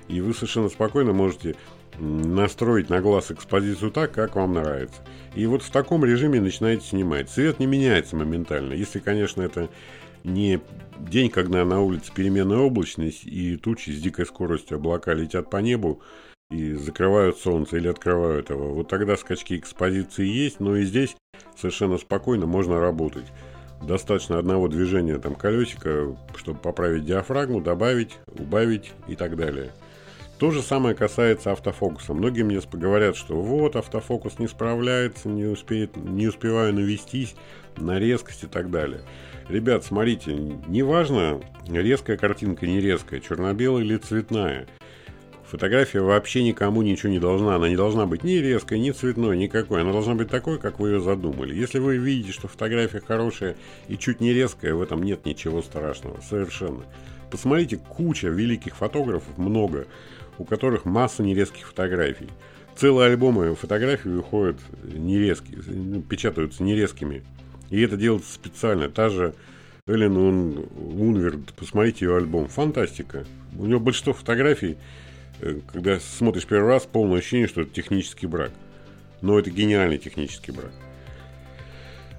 И 0.10 0.20
вы 0.20 0.34
совершенно 0.34 0.68
спокойно 0.68 1.14
можете 1.14 1.56
настроить 2.00 2.90
на 2.90 3.02
глаз 3.02 3.32
экспозицию 3.32 3.92
так, 3.92 4.12
как 4.12 4.36
вам 4.36 4.54
нравится. 4.54 5.02
И 5.36 5.46
вот 5.46 5.64
в 5.64 5.72
таком 5.72 6.06
режиме 6.06 6.42
начинаете 6.42 6.86
снимать. 6.86 7.30
Цвет 7.30 7.60
не 7.60 7.66
меняется 7.66 8.16
моментально. 8.16 8.74
Если, 8.74 9.00
конечно, 9.00 9.42
это 9.42 9.70
не 10.24 10.60
день, 11.00 11.30
когда 11.30 11.66
на 11.66 11.82
улице 11.82 12.12
переменная 12.14 12.60
облачность 12.60 13.26
и 13.26 13.58
тучи 13.58 13.92
с 13.92 14.02
дикой 14.02 14.26
скоростью 14.26 14.78
облака 14.78 15.14
летят 15.14 15.50
по 15.50 15.58
небу 15.58 16.02
и 16.50 16.74
закрывают 16.74 17.38
солнце 17.38 17.78
или 17.78 17.88
открывают 17.88 18.50
его. 18.50 18.74
Вот 18.74 18.88
тогда 18.88 19.18
скачки 19.18 19.58
экспозиции 19.58 20.26
есть, 20.26 20.60
но 20.60 20.76
и 20.76 20.86
здесь 20.86 21.16
совершенно 21.56 21.98
спокойно 21.98 22.46
можно 22.46 22.80
работать. 22.80 23.26
Достаточно 23.82 24.38
одного 24.38 24.68
движения 24.70 25.18
там 25.18 25.36
колесика, 25.36 26.16
чтобы 26.38 26.60
поправить 26.60 27.06
диафрагму, 27.06 27.60
добавить, 27.60 28.18
убавить 28.28 28.94
и 29.08 29.16
так 29.16 29.36
далее. 29.36 29.72
То 30.40 30.52
же 30.52 30.62
самое 30.62 30.96
касается 30.96 31.52
автофокуса. 31.52 32.14
Многие 32.14 32.44
мне 32.44 32.60
говорят, 32.72 33.16
что 33.16 33.36
вот 33.42 33.76
автофокус 33.76 34.40
не 34.40 34.48
справляется, 34.48 35.30
не, 35.30 35.46
успеет, 35.46 35.96
не 35.96 36.28
успеваю 36.28 36.74
навестись 36.74 37.36
на 37.78 38.00
резкость 38.00 38.44
и 38.44 38.48
так 38.48 38.72
далее. 38.72 39.02
Ребят, 39.48 39.84
смотрите, 39.84 40.34
неважно, 40.68 41.42
резкая 41.68 42.18
картинка, 42.18 42.66
не 42.66 42.82
резкая, 42.82 43.20
черно-белая 43.20 43.84
или 43.84 43.98
цветная. 43.98 44.68
Фотография 45.54 46.02
вообще 46.02 46.42
никому 46.42 46.82
ничего 46.82 47.12
не 47.12 47.20
должна. 47.20 47.56
Она 47.56 47.70
не 47.70 47.76
должна 47.76 48.08
быть 48.08 48.24
ни 48.24 48.34
резкой, 48.34 48.80
ни 48.80 48.90
цветной, 48.90 49.38
никакой. 49.38 49.82
Она 49.82 49.92
должна 49.92 50.16
быть 50.16 50.30
такой, 50.30 50.58
как 50.58 50.80
вы 50.80 50.90
ее 50.90 51.00
задумали. 51.00 51.54
Если 51.54 51.78
вы 51.78 51.98
видите, 51.98 52.32
что 52.32 52.48
фотография 52.48 53.02
хорошая 53.02 53.56
и 53.88 53.96
чуть 53.96 54.20
не 54.20 54.34
резкая, 54.34 54.74
в 54.74 54.82
этом 54.82 55.04
нет 55.04 55.26
ничего 55.26 55.62
страшного. 55.62 56.20
Совершенно. 56.28 56.84
Посмотрите, 57.30 57.78
куча 57.78 58.30
великих 58.30 58.76
фотографов, 58.76 59.38
много, 59.38 59.86
у 60.38 60.46
которых 60.46 60.86
масса 60.86 61.24
нерезких 61.24 61.68
фотографий. 61.68 62.30
Целые 62.76 63.12
альбомы 63.12 63.56
фотографий 63.56 64.10
выходят 64.10 64.58
нерезкие, 64.84 66.02
печатаются 66.02 66.64
нерезкими. 66.64 67.24
И 67.70 67.82
это 67.82 67.98
делается 67.98 68.34
специально. 68.34 68.90
Та 68.90 69.10
же 69.10 69.36
Эллен 69.88 70.16
Унверд, 70.18 71.54
посмотрите 71.54 72.06
ее 72.06 72.18
альбом. 72.18 72.48
Фантастика. 72.48 73.26
У 73.58 73.66
нее 73.66 73.80
большинство 73.80 74.14
фотографий, 74.14 74.78
э, 75.42 75.60
когда 75.72 76.00
смотришь 76.00 76.46
первый 76.46 76.70
раз, 76.70 76.84
полное 76.84 77.20
ощущение, 77.20 77.48
что 77.48 77.62
это 77.62 77.72
технический 77.72 78.28
брак. 78.28 78.52
Но 79.22 79.38
это 79.38 79.52
гениальный 79.52 79.98
технический 79.98 80.52
брак. 80.52 80.72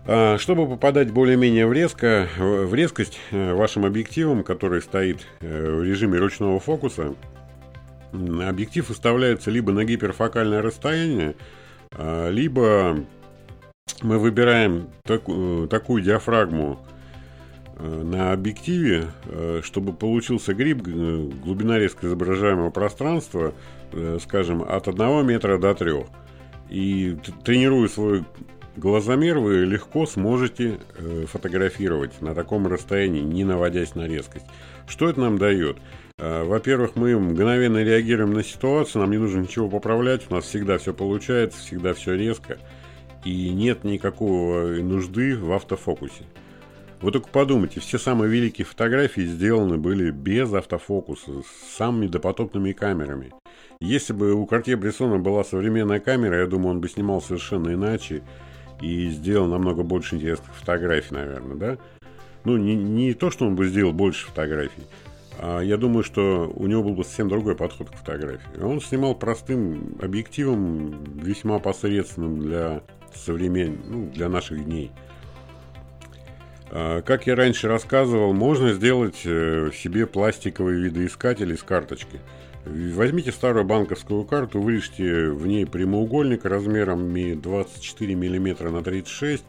А, 0.06 0.37
чтобы 0.38 0.68
попадать 0.68 1.11
более-менее 1.11 1.66
в, 1.66 1.73
резко, 1.73 2.28
в 2.37 2.75
резкость 2.75 3.18
э, 3.30 3.54
вашим 3.54 3.87
объективом, 3.87 4.44
который 4.44 4.83
стоит 4.83 5.26
э, 5.40 5.76
в 5.76 5.83
режиме 5.83 6.18
ручного 6.18 6.61
фокуса, 6.61 7.14
объектив 8.49 8.88
выставляется 8.88 9.50
либо 9.50 9.73
на 9.73 9.85
гиперфокальное 9.85 10.62
расстояние, 10.62 11.35
а, 11.92 12.30
либо 12.30 13.04
мы 14.02 14.18
выбираем 14.18 14.88
таку, 15.02 15.66
такую 15.68 16.02
диафрагму 16.02 16.78
э, 17.76 18.02
на 18.02 18.33
объективе, 18.33 19.09
э, 19.26 19.61
чтобы 19.62 19.92
получился 19.92 20.54
гриб, 20.54 20.87
э, 20.87 21.30
глубина 21.42 21.78
резко 21.78 22.06
изображаемого 22.06 22.71
пространства, 22.71 23.54
скажем, 24.21 24.62
от 24.62 24.88
1 24.88 25.25
метра 25.25 25.59
до 25.59 25.75
3. 25.75 26.06
И 26.68 27.16
тренируя 27.44 27.87
свой 27.88 28.25
глазомер, 28.76 29.38
вы 29.38 29.64
легко 29.64 30.04
сможете 30.04 30.80
фотографировать 31.30 32.21
на 32.21 32.35
таком 32.35 32.66
расстоянии, 32.66 33.21
не 33.21 33.44
наводясь 33.44 33.94
на 33.94 34.09
резкость. 34.09 34.47
Что 34.88 35.09
это 35.09 35.21
нам 35.21 35.38
дает? 35.38 35.76
Во-первых, 36.18 36.97
мы 36.97 37.18
мгновенно 37.18 37.83
реагируем 37.83 38.33
на 38.33 38.44
ситуацию, 38.44 39.02
нам 39.02 39.11
не 39.11 39.18
нужно 39.18 39.40
ничего 39.40 39.68
поправлять, 39.68 40.30
у 40.30 40.35
нас 40.35 40.44
всегда 40.44 40.78
все 40.78 40.94
получается, 40.94 41.59
всегда 41.59 41.92
все 41.92 42.14
резко– 42.14 42.59
и 43.25 43.50
нет 43.50 43.85
никакого 43.85 44.66
нужды 44.83 45.37
в 45.37 45.52
автофокусе. 45.52 46.25
Вы 47.00 47.11
только 47.11 47.28
подумайте, 47.28 47.80
все 47.80 47.99
самые 47.99 48.30
великие 48.30 48.64
фотографии 48.64 49.23
сделаны 49.23 49.76
были 49.76 50.11
без 50.11 50.52
автофокуса, 50.52 51.42
с 51.42 51.76
самыми 51.76 52.06
допотопными 52.06 52.73
камерами. 52.73 53.33
Если 53.80 54.12
бы 54.12 54.33
у 54.33 54.47
Картье 54.47 54.76
Брессона 54.76 55.18
была 55.18 55.44
современная 55.44 56.00
камера, 56.00 56.40
я 56.40 56.47
думаю, 56.47 56.71
он 56.71 56.80
бы 56.80 56.88
снимал 56.88 57.21
совершенно 57.21 57.75
иначе 57.75 58.23
и 58.80 59.09
сделал 59.09 59.49
намного 59.49 59.83
больше 59.83 60.14
интересных 60.14 60.54
фотографий, 60.54 61.14
наверное, 61.14 61.56
да? 61.56 61.78
Ну, 62.44 62.56
не, 62.56 62.75
не 62.75 63.14
то, 63.14 63.30
что 63.30 63.47
он 63.47 63.56
бы 63.56 63.66
сделал 63.66 63.92
больше 63.92 64.26
фотографий, 64.26 64.85
я 65.40 65.76
думаю, 65.76 66.04
что 66.04 66.50
у 66.54 66.66
него 66.66 66.82
был 66.82 66.94
бы 66.94 67.04
совсем 67.04 67.28
другой 67.28 67.56
подход 67.56 67.90
к 67.90 67.94
фотографии. 67.94 68.60
Он 68.62 68.80
снимал 68.80 69.14
простым 69.14 69.96
объективом, 70.00 71.04
весьма 71.14 71.58
посредственным 71.58 72.40
для 72.40 72.82
современ... 73.14 73.80
ну, 73.86 74.10
для 74.10 74.28
наших 74.28 74.64
дней. 74.64 74.92
А, 76.70 77.02
как 77.02 77.26
я 77.26 77.36
раньше 77.36 77.68
рассказывал, 77.68 78.32
можно 78.32 78.72
сделать 78.72 79.22
э, 79.24 79.70
себе 79.74 80.06
пластиковый 80.06 80.80
видоискатель 80.80 81.52
из 81.52 81.62
карточки. 81.62 82.20
Возьмите 82.64 83.30
старую 83.30 83.64
банковскую 83.64 84.24
карту, 84.24 84.60
вырежьте 84.60 85.28
в 85.28 85.46
ней 85.46 85.66
прямоугольник 85.66 86.44
размером 86.46 87.12
24 87.40 88.14
мм 88.14 88.70
на 88.70 88.82
36 88.82 89.44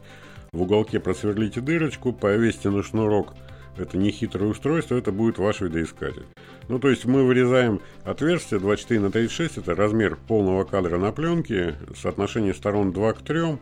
в 0.52 0.62
уголке 0.62 1.00
просверлите 1.00 1.60
дырочку, 1.60 2.12
повесьте 2.12 2.70
на 2.70 2.82
шнурок. 2.82 3.34
Это 3.76 3.98
не 3.98 4.10
хитрое 4.10 4.50
устройство, 4.50 4.96
это 4.96 5.12
будет 5.12 5.38
ваш 5.38 5.60
видоискатель. 5.60 6.24
Ну, 6.68 6.78
то 6.78 6.88
есть 6.88 7.04
мы 7.04 7.24
вырезаем 7.24 7.80
отверстие 8.04 8.60
24 8.60 9.00
на 9.00 9.10
36, 9.10 9.58
это 9.58 9.74
размер 9.74 10.16
полного 10.28 10.64
кадра 10.64 10.98
на 10.98 11.12
пленке, 11.12 11.76
соотношение 11.94 12.54
сторон 12.54 12.92
2 12.92 13.12
к 13.12 13.22
3, 13.22 13.58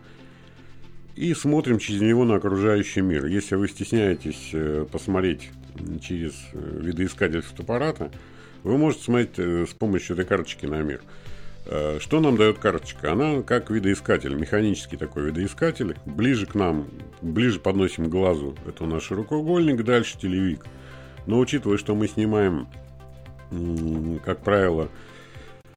и 1.16 1.34
смотрим 1.34 1.78
через 1.78 2.00
него 2.00 2.24
на 2.24 2.36
окружающий 2.36 3.00
мир. 3.00 3.26
Если 3.26 3.54
вы 3.54 3.68
стесняетесь 3.68 4.50
э, 4.52 4.86
посмотреть 4.90 5.50
через 6.00 6.32
э, 6.52 6.80
видоискатель 6.80 7.42
фотоаппарата, 7.42 8.10
вы 8.62 8.78
можете 8.78 9.04
смотреть 9.04 9.38
э, 9.38 9.66
с 9.68 9.74
помощью 9.74 10.14
этой 10.14 10.26
карточки 10.26 10.66
на 10.66 10.82
мир. 10.82 11.02
Что 11.64 12.20
нам 12.20 12.36
дает 12.36 12.58
карточка? 12.58 13.12
Она 13.12 13.42
как 13.42 13.70
видоискатель, 13.70 14.34
механический 14.34 14.96
такой 14.96 15.24
видоискатель. 15.24 15.96
Ближе 16.04 16.46
к 16.46 16.54
нам, 16.54 16.88
ближе 17.22 17.58
подносим 17.58 18.06
к 18.06 18.08
глазу. 18.10 18.54
Это 18.66 18.84
наш 18.84 19.10
рукоугольник, 19.10 19.82
дальше 19.82 20.18
телевик. 20.18 20.66
Но 21.26 21.38
учитывая, 21.38 21.78
что 21.78 21.94
мы 21.94 22.06
снимаем 22.06 22.68
как 24.24 24.42
правило, 24.42 24.88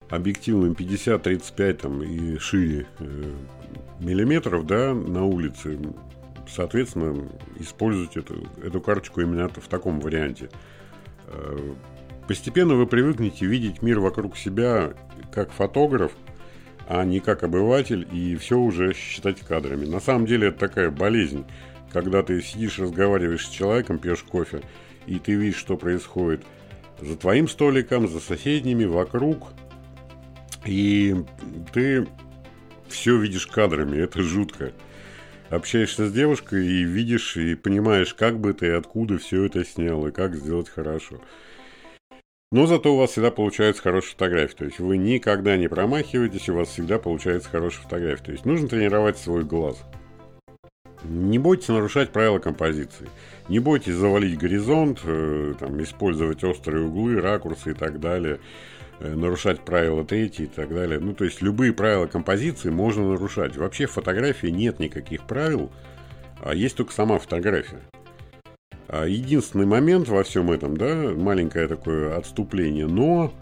объективом 0.09 0.71
50-35 0.71 1.73
там, 1.73 2.03
и 2.03 2.37
шире 2.37 2.87
э, 2.99 3.33
миллиметров 3.99 4.65
да, 4.65 4.93
на 4.93 5.25
улице, 5.25 5.79
соответственно, 6.47 7.27
использовать 7.59 8.15
эту, 8.15 8.47
эту 8.63 8.79
карточку 8.79 9.21
именно 9.21 9.49
в 9.49 9.67
таком 9.67 9.99
варианте. 9.99 10.49
Э, 11.27 11.73
постепенно 12.27 12.75
вы 12.75 12.87
привыкнете 12.87 13.45
видеть 13.45 13.81
мир 13.81 13.99
вокруг 13.99 14.37
себя 14.37 14.93
как 15.31 15.51
фотограф, 15.51 16.11
а 16.87 17.03
не 17.03 17.19
как 17.19 17.43
обыватель, 17.43 18.07
и 18.11 18.35
все 18.35 18.57
уже 18.57 18.93
считать 18.93 19.41
кадрами. 19.41 19.85
На 19.85 19.99
самом 19.99 20.25
деле 20.25 20.49
это 20.49 20.59
такая 20.59 20.89
болезнь, 20.89 21.45
когда 21.91 22.23
ты 22.23 22.41
сидишь, 22.41 22.79
разговариваешь 22.79 23.45
с 23.45 23.49
человеком, 23.49 23.97
пьешь 23.97 24.23
кофе, 24.23 24.61
и 25.05 25.19
ты 25.19 25.33
видишь, 25.33 25.57
что 25.57 25.77
происходит– 25.77 26.43
за 27.01 27.15
твоим 27.15 27.47
столиком, 27.47 28.07
за 28.07 28.19
соседними, 28.19 28.85
вокруг. 28.85 29.49
И 30.65 31.15
ты 31.73 32.07
все 32.87 33.17
видишь 33.17 33.47
кадрами, 33.47 33.97
это 33.97 34.21
жутко. 34.23 34.73
общаешься 35.49 36.07
с 36.07 36.11
девушкой 36.11 36.65
и 36.65 36.83
видишь, 36.83 37.37
и 37.37 37.55
понимаешь, 37.55 38.13
как 38.13 38.39
бы 38.39 38.53
ты, 38.53 38.71
откуда 38.71 39.17
все 39.17 39.45
это 39.45 39.63
снял, 39.63 40.05
и 40.07 40.11
как 40.11 40.35
сделать 40.35 40.69
хорошо. 40.69 41.21
Но 42.51 42.65
зато 42.65 42.93
у 42.93 42.97
вас 42.97 43.11
всегда 43.11 43.29
получается 43.29 43.81
хорошая 43.81 44.11
фотография. 44.11 44.55
То 44.55 44.65
есть 44.65 44.79
вы 44.79 44.97
никогда 44.97 45.57
не 45.57 45.67
промахиваетесь, 45.67 46.47
у 46.47 46.55
вас 46.55 46.69
всегда 46.69 46.97
получается 46.97 47.49
хорошая 47.49 47.83
фотография. 47.83 48.23
То 48.23 48.31
есть 48.31 48.45
нужно 48.45 48.69
тренировать 48.69 49.17
свой 49.17 49.43
глаз. 49.43 49.83
Не 51.03 51.39
бойтесь 51.39 51.67
нарушать 51.67 52.11
правила 52.11 52.39
композиции. 52.39 53.09
Не 53.49 53.59
бойтесь 53.59 53.93
завалить 53.93 54.39
горизонт, 54.39 54.99
э, 55.03 55.53
там, 55.59 55.81
использовать 55.83 56.43
острые 56.43 56.85
углы, 56.85 57.19
ракурсы 57.19 57.71
и 57.71 57.73
так 57.73 57.99
далее. 57.99 58.39
Э, 58.99 59.13
нарушать 59.13 59.59
правила 59.59 60.05
третьи 60.05 60.45
и 60.45 60.47
так 60.47 60.73
далее. 60.73 60.99
Ну, 60.99 61.13
то 61.13 61.25
есть 61.25 61.41
любые 61.41 61.73
правила 61.73 62.07
композиции 62.07 62.69
можно 62.69 63.09
нарушать. 63.09 63.55
Вообще 63.57 63.85
в 63.85 63.91
фотографии 63.91 64.47
нет 64.47 64.79
никаких 64.79 65.27
правил, 65.27 65.69
а 66.41 66.55
есть 66.55 66.77
только 66.77 66.93
сама 66.93 67.19
фотография. 67.19 67.81
А 68.87 69.05
единственный 69.05 69.65
момент 69.65 70.07
во 70.07 70.23
всем 70.23 70.49
этом, 70.51 70.77
да, 70.77 71.11
маленькое 71.15 71.67
такое 71.67 72.15
отступление, 72.15 72.87
но 72.87 73.33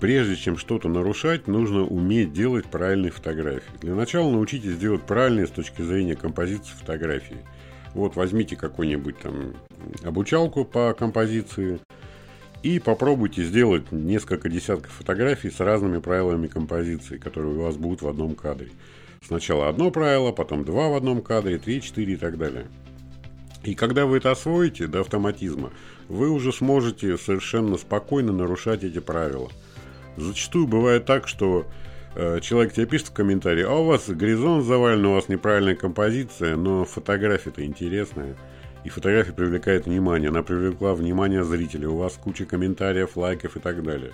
прежде 0.00 0.36
чем 0.36 0.58
что-то 0.58 0.88
нарушать, 0.88 1.46
нужно 1.46 1.84
уметь 1.84 2.34
делать 2.34 2.66
правильные 2.66 3.10
фотографии. 3.10 3.72
Для 3.80 3.94
начала 3.94 4.30
научитесь 4.30 4.76
делать 4.76 5.02
правильные 5.02 5.46
с 5.46 5.50
точки 5.50 5.80
зрения 5.80 6.14
композиции 6.14 6.74
фотографии. 6.78 7.38
Вот 7.94 8.16
возьмите 8.16 8.54
какую-нибудь 8.56 9.18
там 9.18 9.54
обучалку 10.02 10.66
по 10.66 10.92
композиции 10.92 11.80
и 12.62 12.78
попробуйте 12.80 13.44
сделать 13.44 13.92
несколько 13.92 14.50
десятков 14.50 14.92
фотографий 14.92 15.50
с 15.50 15.60
разными 15.60 15.98
правилами 15.98 16.48
композиции, 16.48 17.16
которые 17.16 17.54
у 17.54 17.62
вас 17.62 17.76
будут 17.76 18.02
в 18.02 18.08
одном 18.08 18.34
кадре. 18.34 18.68
Сначала 19.26 19.68
одно 19.70 19.90
правило, 19.90 20.32
потом 20.32 20.64
два 20.64 20.88
в 20.88 20.96
одном 20.96 21.22
кадре, 21.22 21.56
три, 21.58 21.80
четыре 21.80 22.14
и 22.14 22.16
так 22.16 22.36
далее. 22.36 22.66
И 23.64 23.74
когда 23.74 24.04
вы 24.04 24.18
это 24.18 24.30
освоите 24.30 24.86
до 24.86 25.00
автоматизма, 25.00 25.72
вы 26.08 26.30
уже 26.30 26.52
сможете 26.52 27.16
совершенно 27.16 27.78
спокойно 27.78 28.32
нарушать 28.32 28.84
эти 28.84 29.00
правила. 29.00 29.50
Зачастую 30.18 30.66
бывает 30.66 31.06
так, 31.06 31.26
что 31.26 31.66
э, 32.14 32.40
человек 32.42 32.74
тебе 32.74 32.84
пишет 32.86 33.08
в 33.08 33.12
комментарии, 33.14 33.64
а 33.64 33.72
у 33.72 33.84
вас 33.84 34.08
горизонт 34.08 34.64
завален, 34.64 35.06
у 35.06 35.14
вас 35.14 35.28
неправильная 35.28 35.74
композиция, 35.74 36.56
но 36.56 36.84
фотография-то 36.84 37.64
интересная. 37.64 38.36
И 38.84 38.90
фотография 38.90 39.32
привлекает 39.32 39.86
внимание, 39.86 40.28
она 40.28 40.42
привлекла 40.42 40.94
внимание 40.94 41.42
зрителей, 41.42 41.86
у 41.86 41.96
вас 41.96 42.20
куча 42.22 42.44
комментариев, 42.44 43.16
лайков 43.16 43.56
и 43.56 43.60
так 43.60 43.82
далее. 43.82 44.12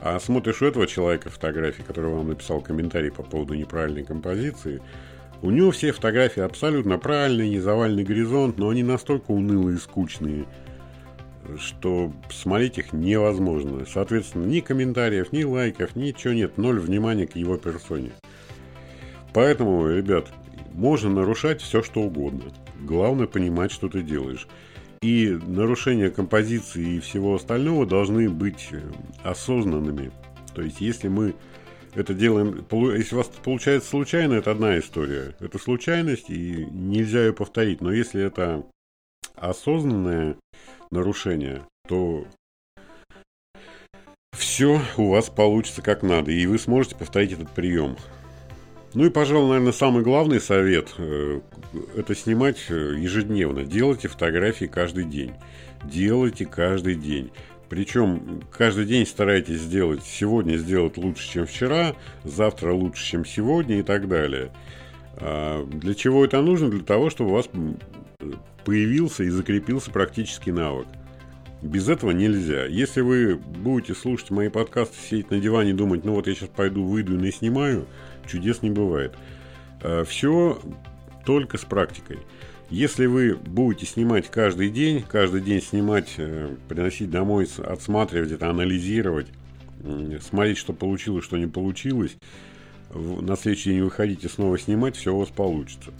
А 0.00 0.18
смотришь 0.18 0.60
у 0.60 0.66
этого 0.66 0.88
человека 0.88 1.30
фотографии, 1.30 1.82
который 1.82 2.12
вам 2.12 2.28
написал 2.28 2.60
комментарий 2.60 3.12
по 3.12 3.22
поводу 3.22 3.54
неправильной 3.54 4.02
композиции– 4.02 4.82
у 5.40 5.50
него 5.50 5.70
все 5.70 5.92
фотографии 5.92 6.40
абсолютно 6.40 6.98
правильные, 6.98 7.50
не 7.50 7.60
заваленный 7.60 8.04
горизонт, 8.04 8.58
но 8.58 8.70
они 8.70 8.82
настолько 8.82 9.30
унылые 9.30 9.76
и 9.76 9.80
скучные, 9.80 10.46
что 11.58 12.12
смотреть 12.30 12.78
их 12.78 12.92
невозможно. 12.92 13.84
Соответственно, 13.86 14.46
ни 14.46 14.60
комментариев, 14.60 15.32
ни 15.32 15.44
лайков, 15.44 15.94
ничего 15.94 16.34
нет, 16.34 16.58
ноль 16.58 16.80
внимания 16.80 17.26
к 17.26 17.36
его 17.36 17.56
персоне. 17.56 18.10
Поэтому, 19.32 19.88
ребят, 19.88 20.28
можно 20.72 21.10
нарушать 21.10 21.60
все, 21.60 21.82
что 21.82 22.00
угодно. 22.00 22.44
Главное 22.80 23.26
понимать, 23.26 23.70
что 23.70 23.88
ты 23.88 24.02
делаешь. 24.02 24.48
И 25.02 25.38
нарушения 25.46 26.10
композиции 26.10 26.96
и 26.96 27.00
всего 27.00 27.36
остального 27.36 27.86
должны 27.86 28.28
быть 28.28 28.70
осознанными. 29.22 30.10
То 30.54 30.62
есть, 30.62 30.80
если 30.80 31.06
мы 31.06 31.34
это 31.98 32.14
делаем, 32.14 32.64
если 32.96 33.14
у 33.14 33.18
вас 33.18 33.28
получается 33.42 33.90
случайно, 33.90 34.34
это 34.34 34.52
одна 34.52 34.78
история. 34.78 35.34
Это 35.40 35.58
случайность, 35.58 36.30
и 36.30 36.66
нельзя 36.70 37.26
ее 37.26 37.32
повторить. 37.32 37.80
Но 37.80 37.92
если 37.92 38.22
это 38.22 38.64
осознанное 39.34 40.36
нарушение, 40.90 41.62
то 41.86 42.26
все 44.36 44.80
у 44.96 45.10
вас 45.10 45.28
получится 45.28 45.82
как 45.82 46.02
надо, 46.02 46.30
и 46.30 46.46
вы 46.46 46.58
сможете 46.58 46.94
повторить 46.94 47.32
этот 47.32 47.50
прием. 47.50 47.96
Ну 48.94 49.04
и, 49.04 49.10
пожалуй, 49.10 49.48
наверное, 49.48 49.72
самый 49.72 50.02
главный 50.02 50.40
совет 50.40 50.94
э,– 50.98 51.40
это 51.96 52.14
снимать 52.14 52.64
э, 52.68 52.94
ежедневно. 52.96 53.64
Делайте 53.64 54.08
фотографии 54.08 54.64
каждый 54.64 55.04
день. 55.04 55.32
Делайте 55.84 56.46
каждый 56.46 56.94
день. 56.94 57.30
Причем 57.68 58.42
каждый 58.50 58.86
день 58.86 59.06
старайтесь 59.06 59.60
сделать, 59.60 60.02
сегодня 60.02 60.56
сделать 60.56 60.96
лучше, 60.96 61.30
чем 61.30 61.46
вчера, 61.46 61.94
завтра 62.24 62.72
лучше, 62.72 63.04
чем 63.04 63.24
сегодня 63.24 63.80
и 63.80 63.82
так 63.82 64.08
далее. 64.08 64.50
А 65.16 65.64
для 65.66 65.94
чего 65.94 66.24
это 66.24 66.40
нужно? 66.40 66.70
Для 66.70 66.82
того, 66.82 67.10
чтобы 67.10 67.30
у 67.30 67.34
вас 67.34 67.48
появился 68.64 69.24
и 69.24 69.28
закрепился 69.28 69.90
практический 69.90 70.52
навык. 70.52 70.86
Без 71.60 71.88
этого 71.88 72.12
нельзя. 72.12 72.66
Если 72.66 73.00
вы 73.00 73.34
будете 73.36 73.94
слушать 73.94 74.30
мои 74.30 74.48
подкасты, 74.48 74.96
сидеть 75.10 75.30
на 75.30 75.40
диване 75.40 75.70
и 75.70 75.74
думать, 75.74 76.04
ну 76.04 76.14
вот 76.14 76.28
я 76.28 76.34
сейчас 76.34 76.48
пойду, 76.48 76.84
выйду 76.84 77.18
и 77.18 77.32
снимаю, 77.32 77.86
чудес 78.26 78.62
не 78.62 78.70
бывает. 78.70 79.14
А 79.82 80.04
Все 80.04 80.60
только 81.26 81.58
с 81.58 81.64
практикой. 81.64 82.20
Если 82.70 83.06
вы 83.06 83.34
будете 83.34 83.86
снимать 83.86 84.30
каждый 84.30 84.68
день, 84.68 85.02
каждый 85.02 85.40
день 85.40 85.62
снимать, 85.62 86.14
э, 86.18 86.54
приносить 86.68 87.10
домой, 87.10 87.48
отсматривать 87.58 88.32
это, 88.32 88.50
анализировать, 88.50 89.28
смотреть, 90.20 90.58
что 90.58 90.72
получилось, 90.72 91.24
что 91.24 91.38
не 91.38 91.46
получилось, 91.46 92.16
на 92.92 93.36
следующий 93.36 93.70
день 93.70 93.82
выходите 93.82 94.28
снова 94.28 94.58
снимать, 94.58 94.96
все 94.96 95.14
у 95.14 95.18
вас 95.18 95.28
получится. 95.28 95.92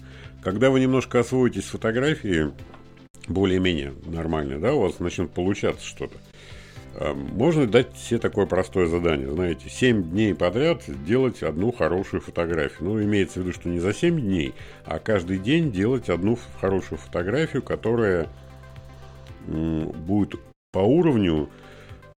Когда 0.43 0.71
вы 0.71 0.81
немножко 0.81 1.21
освоитесь 1.21 1.65
с 1.65 1.71
фотографией, 1.71 2.53
более-менее 3.29 3.95
нормально, 4.07 4.59
да, 4.59 4.75
у 4.75 4.81
вас 4.81 4.99
начнет 5.01 5.31
получаться 5.31 5.87
что-то. 5.87 6.19
Э, 7.01 7.15
можно 7.15 7.67
дать 7.67 7.97
себе 7.97 8.19
такое 8.19 8.47
простое 8.47 8.87
задание, 8.87 9.31
знаете, 9.31 9.69
7 9.69 10.11
дней 10.11 10.35
подряд 10.35 10.83
делать 11.05 11.43
одну 11.45 11.71
хорошую 11.71 12.21
фотографию. 12.21 12.89
Ну, 12.89 13.03
имеется 13.03 13.39
в 13.39 13.43
виду, 13.43 13.53
что 13.53 13.69
не 13.69 13.79
за 13.79 13.95
7 13.95 14.21
дней, 14.21 14.53
а 14.85 14.99
каждый 14.99 15.39
день 15.39 15.71
делать 15.71 16.09
одну 16.09 16.37
хорошую 16.61 16.99
фотографию, 16.99 17.63
которая 17.63 18.29
будет 19.47 20.41
по 20.73 20.81
уровню, 20.81 21.49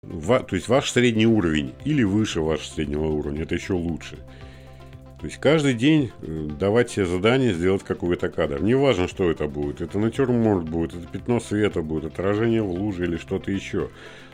то 0.03 0.47
есть 0.51 0.67
ваш 0.67 0.91
средний 0.91 1.27
уровень 1.27 1.75
или 1.85 2.03
выше 2.03 2.41
вашего 2.41 2.75
среднего 2.75 3.07
уровня, 3.07 3.43
это 3.43 3.55
еще 3.55 3.75
лучше. 3.75 4.17
То 5.21 5.27
есть 5.27 5.37
каждый 5.37 5.75
день 5.75 6.11
э, 6.23 6.49
давать 6.59 6.91
себе 6.91 7.05
задание 7.05 7.53
сделать 7.53 7.83
какой-то 7.83 8.31
кадр. 8.31 8.63
Не 8.63 8.75
важно, 8.75 9.07
что 9.07 9.31
это 9.31 9.49
будет. 9.49 9.83
Это 9.83 9.99
натюрморт 9.99 10.67
будет, 10.67 10.95
это 10.95 11.07
пятно 11.07 11.41
света 11.41 11.83
будет, 11.83 12.07
отражение 12.07 12.63
в 12.63 12.71
луже 12.71 13.05
или 13.05 13.19
что-то 13.19 13.53
еще 13.53 13.91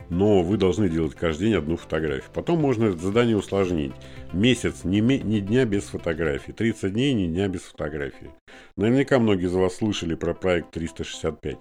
но 0.09 0.41
вы 0.41 0.57
должны 0.57 0.89
делать 0.89 1.15
каждый 1.15 1.47
день 1.47 1.55
одну 1.55 1.77
фотографию. 1.77 2.31
Потом 2.33 2.59
можно 2.59 2.85
это 2.85 2.99
задание 2.99 3.37
усложнить. 3.37 3.93
Месяц, 4.33 4.83
ни, 4.83 4.99
ни 4.99 5.39
дня 5.39 5.65
без 5.65 5.83
фотографии. 5.83 6.51
30 6.51 6.93
дней, 6.93 7.13
ни 7.13 7.27
дня 7.27 7.47
без 7.47 7.61
фотографии. 7.61 8.31
Наверняка 8.75 9.19
многие 9.19 9.47
из 9.47 9.53
вас 9.53 9.75
слышали 9.75 10.15
про 10.15 10.33
проект 10.33 10.71
365. 10.71 11.57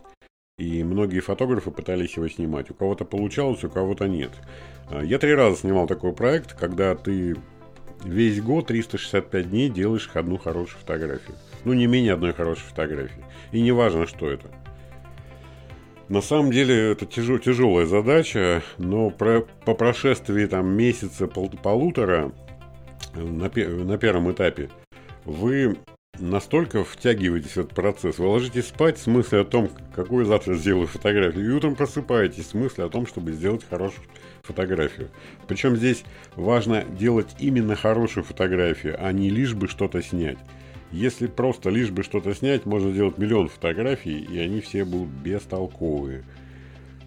И 0.58 0.84
многие 0.84 1.20
фотографы 1.20 1.70
пытались 1.70 2.16
его 2.16 2.28
снимать. 2.28 2.70
У 2.70 2.74
кого-то 2.74 3.04
получалось, 3.04 3.62
у 3.64 3.68
кого-то 3.68 4.06
нет. 4.06 4.30
А, 4.90 5.02
я 5.02 5.18
три 5.18 5.34
раза 5.34 5.58
снимал 5.58 5.86
такой 5.86 6.14
проект, 6.14 6.54
когда 6.54 6.94
ты 6.94 7.36
весь 8.04 8.40
год, 8.40 8.68
365 8.68 9.50
дней 9.50 9.68
делаешь 9.68 10.08
одну 10.14 10.38
хорошую 10.38 10.78
фотографию. 10.80 11.36
Ну, 11.64 11.72
не 11.74 11.86
менее 11.86 12.14
одной 12.14 12.32
хорошей 12.32 12.62
фотографии. 12.62 13.22
И 13.52 13.60
не 13.60 13.72
важно, 13.72 14.06
что 14.06 14.30
это. 14.30 14.48
На 16.08 16.20
самом 16.20 16.52
деле 16.52 16.92
это 16.92 17.04
тяжел, 17.04 17.38
тяжелая 17.38 17.86
задача, 17.86 18.62
но 18.78 19.10
про, 19.10 19.40
по 19.64 19.74
прошествии 19.74 20.46
там 20.46 20.68
месяца 20.68 21.26
пол, 21.26 21.50
полутора 21.50 22.32
на, 23.14 23.50
на 23.50 23.98
первом 23.98 24.30
этапе 24.30 24.70
вы 25.24 25.76
настолько 26.20 26.84
втягиваетесь 26.84 27.52
в 27.52 27.58
этот 27.58 27.74
процесс, 27.74 28.18
вы 28.18 28.26
ложитесь 28.26 28.68
спать 28.68 28.98
с 28.98 29.06
мыслью 29.08 29.42
о 29.42 29.44
том, 29.44 29.68
какую 29.94 30.24
завтра 30.26 30.54
сделаю 30.54 30.86
фотографию, 30.86 31.44
и 31.44 31.52
утром 31.52 31.74
просыпаетесь 31.74 32.48
с 32.48 32.54
мыслью 32.54 32.86
о 32.86 32.90
том, 32.90 33.06
чтобы 33.06 33.32
сделать 33.32 33.66
хорошую 33.68 34.06
фотографию. 34.42 35.10
Причем 35.48 35.76
здесь 35.76 36.04
важно 36.36 36.84
делать 36.84 37.34
именно 37.40 37.74
хорошую 37.74 38.22
фотографию, 38.22 38.96
а 38.98 39.10
не 39.12 39.28
лишь 39.28 39.54
бы 39.54 39.66
что-то 39.66 40.00
снять. 40.02 40.38
Если 40.92 41.26
просто 41.26 41.70
лишь 41.70 41.90
бы 41.90 42.02
что-то 42.02 42.34
снять, 42.34 42.64
можно 42.64 42.92
сделать 42.92 43.18
миллион 43.18 43.48
фотографий, 43.48 44.18
и 44.18 44.38
они 44.38 44.60
все 44.60 44.84
будут 44.84 45.08
бестолковые. 45.08 46.24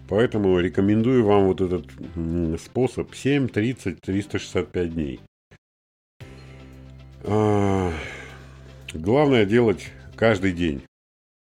Поэтому 0.08 0.58
рекомендую 0.58 1.24
вам 1.24 1.46
вот 1.46 1.60
этот 1.60 1.86
способ 2.60 3.14
7, 3.14 3.48
30, 3.48 4.00
365 4.00 4.94
дней. 4.94 5.20
А, 7.22 7.92
главное 8.92 9.44
делать 9.44 9.88
каждый 10.16 10.52
день 10.52 10.82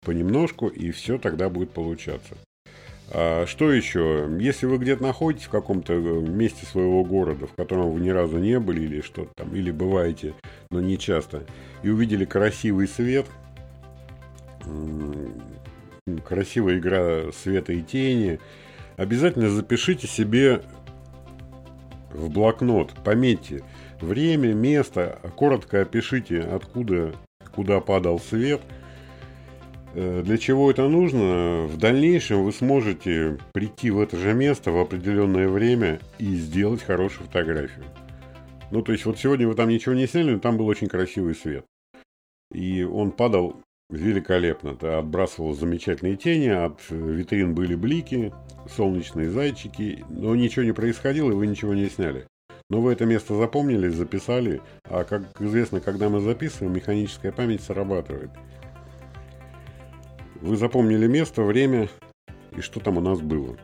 понемножку, 0.04 0.68
и 0.68 0.90
все 0.90 1.18
тогда 1.18 1.48
будет 1.48 1.70
получаться. 1.70 2.36
А 3.10 3.46
что 3.46 3.72
еще? 3.72 4.28
Если 4.38 4.66
вы 4.66 4.78
где-то 4.78 5.02
находитесь 5.02 5.46
в 5.46 5.50
каком-то 5.50 5.94
э, 5.94 6.20
месте 6.20 6.66
своего 6.66 7.04
города, 7.04 7.46
в 7.46 7.54
котором 7.54 7.90
вы 7.90 8.00
ни 8.00 8.10
разу 8.10 8.38
не 8.38 8.60
были 8.60 8.82
или 8.84 9.00
что-то 9.00 9.30
там, 9.34 9.54
или 9.54 9.70
бываете, 9.70 10.34
но 10.70 10.80
не 10.80 10.98
часто, 10.98 11.44
и 11.82 11.90
увидели 11.90 12.24
красивый 12.24 12.88
свет, 12.88 13.26
красивая 16.26 16.78
игра 16.78 17.32
света 17.32 17.72
и 17.72 17.82
тени. 17.82 18.40
Обязательно 18.96 19.48
запишите 19.48 20.06
себе 20.06 20.62
в 22.12 22.30
блокнот, 22.30 22.92
пометьте 23.04 23.62
время, 24.00 24.52
место, 24.54 25.18
коротко 25.36 25.82
опишите, 25.82 26.40
откуда, 26.40 27.12
куда 27.54 27.80
падал 27.80 28.18
свет. 28.18 28.60
Э, 29.94 30.22
для 30.24 30.38
чего 30.38 30.70
это 30.70 30.88
нужно? 30.88 31.66
В 31.66 31.76
дальнейшем 31.78 32.44
вы 32.44 32.52
сможете 32.52 33.38
прийти 33.52 33.90
в 33.90 34.00
это 34.00 34.16
же 34.16 34.34
место 34.34 34.70
в 34.70 34.78
определенное 34.78 35.48
время 35.48 36.00
и 36.18 36.34
сделать 36.36 36.82
хорошую 36.82 37.26
фотографию. 37.26 37.84
Ну, 38.70 38.82
то 38.82 38.92
есть, 38.92 39.04
вот 39.04 39.18
сегодня 39.18 39.48
вы 39.48 39.54
там 39.54 39.68
ничего 39.68 39.94
не 39.94 40.06
сняли, 40.06 40.32
но 40.32 40.38
там 40.38 40.56
был 40.56 40.66
очень 40.66 40.88
красивый 40.88 41.34
свет. 41.34 41.64
И 42.52 42.82
он 42.82 43.12
падал 43.12 43.62
великолепно. 43.90 44.74
Да, 44.74 44.98
отбрасывал 44.98 45.54
замечательные 45.54 46.16
тени, 46.16 46.48
от 46.48 46.80
витрин 46.90 47.54
были 47.54 47.74
блики, 47.74 48.32
солнечные 48.68 49.30
зайчики, 49.30 50.04
но 50.08 50.34
ничего 50.34 50.64
не 50.64 50.72
происходило, 50.72 51.30
и 51.30 51.34
вы 51.34 51.46
ничего 51.46 51.74
не 51.74 51.88
сняли. 51.88 52.26
Но 52.70 52.82
вы 52.82 52.92
это 52.92 53.06
место 53.06 53.34
запомнили, 53.34 53.88
записали, 53.88 54.60
а 54.84 55.04
как 55.04 55.40
известно, 55.40 55.80
когда 55.80 56.10
мы 56.10 56.20
записываем, 56.20 56.74
механическая 56.74 57.32
память 57.32 57.62
срабатывает. 57.62 58.30
Вы 60.42 60.56
запомнили 60.56 61.06
место, 61.06 61.42
время 61.42 61.88
и 62.56 62.60
что 62.60 62.80
там 62.80 62.98
у 62.98 63.00
нас 63.00 63.20
было. 63.20 63.56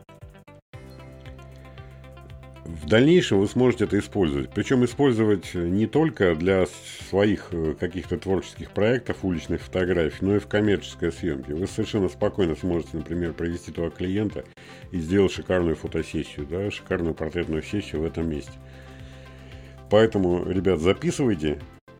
В 2.65 2.87
дальнейшем 2.87 3.41
вы 3.41 3.47
сможете 3.47 3.83
это 3.83 3.99
использовать. 3.99 4.49
Причем 4.49 4.83
использовать 4.85 5.53
не 5.53 5.85
только 5.85 6.33
для 6.33 6.65
своих 7.09 7.49
э, 7.51 7.75
каких-то 7.79 8.17
творческих 8.17 8.71
проектов, 8.71 9.17
уличных 9.21 9.61
фотографий, 9.61 10.25
но 10.25 10.35
и 10.35 10.39
в 10.39 10.47
коммерческой 10.47 11.11
съемке. 11.11 11.53
Вы 11.53 11.67
совершенно 11.67 12.09
спокойно 12.09 12.55
сможете, 12.55 12.97
например, 12.97 13.33
провести 13.33 13.71
туда 13.71 13.91
клиента 13.91 14.45
и 14.91 14.97
сделать 14.97 15.31
шикарную 15.31 15.75
фотосессию, 15.75 16.47
да, 16.47 16.71
шикарную 16.71 17.13
портретную 17.13 17.61
сессию 17.61 18.01
в 18.01 18.05
этом 18.05 18.27
месте. 18.27 18.53
Поэтому, 19.91 20.49
ребят, 20.49 20.79
записывайте, 20.79 21.59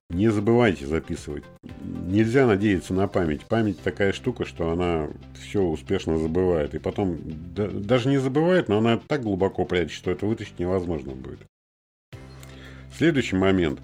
не 0.09 0.29
забывайте 0.29 0.85
записывать. 0.85 1.43
Нельзя 1.81 2.45
надеяться 2.45 2.93
на 2.93 3.07
память. 3.07 3.45
Память 3.45 3.81
такая 3.81 4.13
штука, 4.13 4.45
что 4.45 4.71
она 4.71 5.09
все 5.41 5.61
успешно 5.61 6.17
забывает. 6.17 6.75
И 6.75 6.79
потом 6.79 7.17
да, 7.55 7.67
даже 7.67 8.09
не 8.09 8.17
забывает, 8.17 8.69
но 8.69 8.77
она 8.77 8.97
так 8.97 9.23
глубоко 9.23 9.65
прячет, 9.65 9.91
что 9.91 10.11
это 10.11 10.25
вытащить 10.25 10.59
невозможно 10.59 11.13
будет. 11.13 11.39
Следующий 12.97 13.35
момент, 13.35 13.79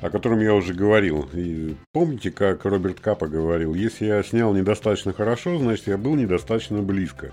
о 0.00 0.10
котором 0.10 0.40
я 0.40 0.54
уже 0.54 0.72
говорил. 0.72 1.28
И 1.34 1.76
помните, 1.92 2.30
как 2.30 2.64
Роберт 2.64 3.00
Капа 3.00 3.28
говорил, 3.28 3.74
если 3.74 4.06
я 4.06 4.22
снял 4.22 4.54
недостаточно 4.54 5.12
хорошо, 5.12 5.58
значит 5.58 5.86
я 5.86 5.98
был 5.98 6.14
недостаточно 6.14 6.82
близко. 6.82 7.32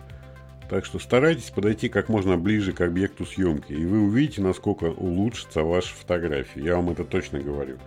Так 0.72 0.86
что 0.86 1.00
старайтесь 1.00 1.50
подойти 1.50 1.90
как 1.90 2.08
можно 2.08 2.38
ближе 2.38 2.72
к 2.72 2.80
объекту 2.80 3.26
съемки, 3.26 3.74
и 3.74 3.86
вы 3.86 4.04
увидите, 4.04 4.42
насколько 4.42 4.86
улучшится 4.86 5.64
ваша 5.64 5.94
фотография. 5.94 6.62
Я 6.62 6.78
вам 6.78 6.92
это 6.92 7.04
точно 7.04 7.42
говорю. 7.42 7.78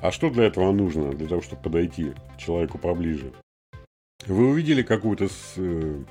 А 0.00 0.10
что 0.10 0.30
для 0.30 0.46
этого 0.46 0.72
нужно, 0.72 1.12
для 1.12 1.28
того, 1.28 1.42
чтобы 1.42 1.62
подойти 1.62 2.12
человеку 2.36 2.76
поближе? 2.76 3.30
Вы 4.26 4.48
увидели 4.48 4.82
какую-то 4.82 5.28
с, 5.28 5.54
э, 5.58 6.02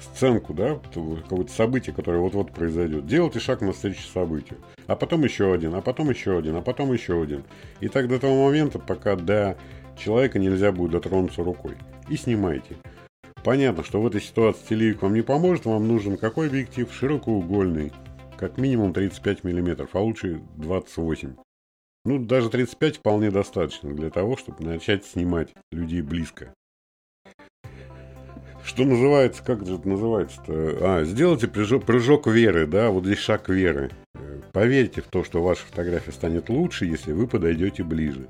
сценку, 0.00 0.54
да, 0.54 0.80
какое-то 0.94 1.52
событие, 1.52 1.94
которое 1.94 2.20
вот-вот 2.20 2.52
произойдет. 2.52 3.06
Делайте 3.06 3.38
шаг 3.38 3.60
навстречу 3.60 4.08
событию. 4.08 4.58
А 4.86 4.96
потом 4.96 5.24
еще 5.24 5.52
один, 5.52 5.74
а 5.74 5.82
потом 5.82 6.08
еще 6.08 6.38
один, 6.38 6.56
а 6.56 6.62
потом 6.62 6.90
еще 6.94 7.22
один. 7.22 7.44
И 7.80 7.88
так 7.88 8.08
до 8.08 8.18
того 8.18 8.46
момента, 8.46 8.78
пока 8.78 9.14
до 9.14 9.58
человека 9.94 10.38
нельзя 10.38 10.72
будет 10.72 10.92
дотронуться 10.92 11.44
рукой. 11.44 11.74
И 12.08 12.16
снимайте. 12.16 12.76
Понятно, 13.48 13.82
что 13.82 14.02
в 14.02 14.06
этой 14.06 14.20
ситуации 14.20 14.66
телевик 14.68 15.00
вам 15.00 15.14
не 15.14 15.22
поможет, 15.22 15.64
вам 15.64 15.88
нужен 15.88 16.18
какой 16.18 16.48
объектив? 16.48 16.92
Широкоугольный, 16.92 17.94
как 18.36 18.58
минимум 18.58 18.92
35 18.92 19.42
мм, 19.42 19.88
а 19.90 20.00
лучше 20.00 20.42
28 20.58 21.34
ну, 22.04 22.18
даже 22.18 22.50
35 22.50 22.98
вполне 22.98 23.30
достаточно 23.30 23.94
для 23.94 24.10
того, 24.10 24.36
чтобы 24.36 24.64
начать 24.64 25.06
снимать 25.06 25.54
людей 25.72 26.02
близко. 26.02 26.52
Что 28.62 28.84
называется, 28.84 29.42
как 29.42 29.66
же 29.66 29.76
это 29.76 29.88
называется-то? 29.88 30.76
А, 30.82 31.04
сделайте 31.04 31.48
прыжок, 31.48 31.86
прыжок 31.86 32.26
веры, 32.26 32.66
да, 32.66 32.90
вот 32.90 33.06
здесь 33.06 33.18
шаг 33.18 33.48
веры. 33.48 33.90
Поверьте 34.52 35.00
в 35.00 35.06
то, 35.06 35.24
что 35.24 35.42
ваша 35.42 35.64
фотография 35.64 36.12
станет 36.12 36.50
лучше, 36.50 36.84
если 36.84 37.12
вы 37.12 37.26
подойдете 37.26 37.82
ближе. 37.82 38.28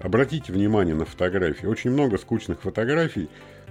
Обратите 0.00 0.52
внимание 0.52 0.94
на 0.94 1.06
фотографии. 1.06 1.66
Очень 1.66 1.90
много 1.90 2.18
скучных 2.18 2.62
фотографий. 2.62 3.28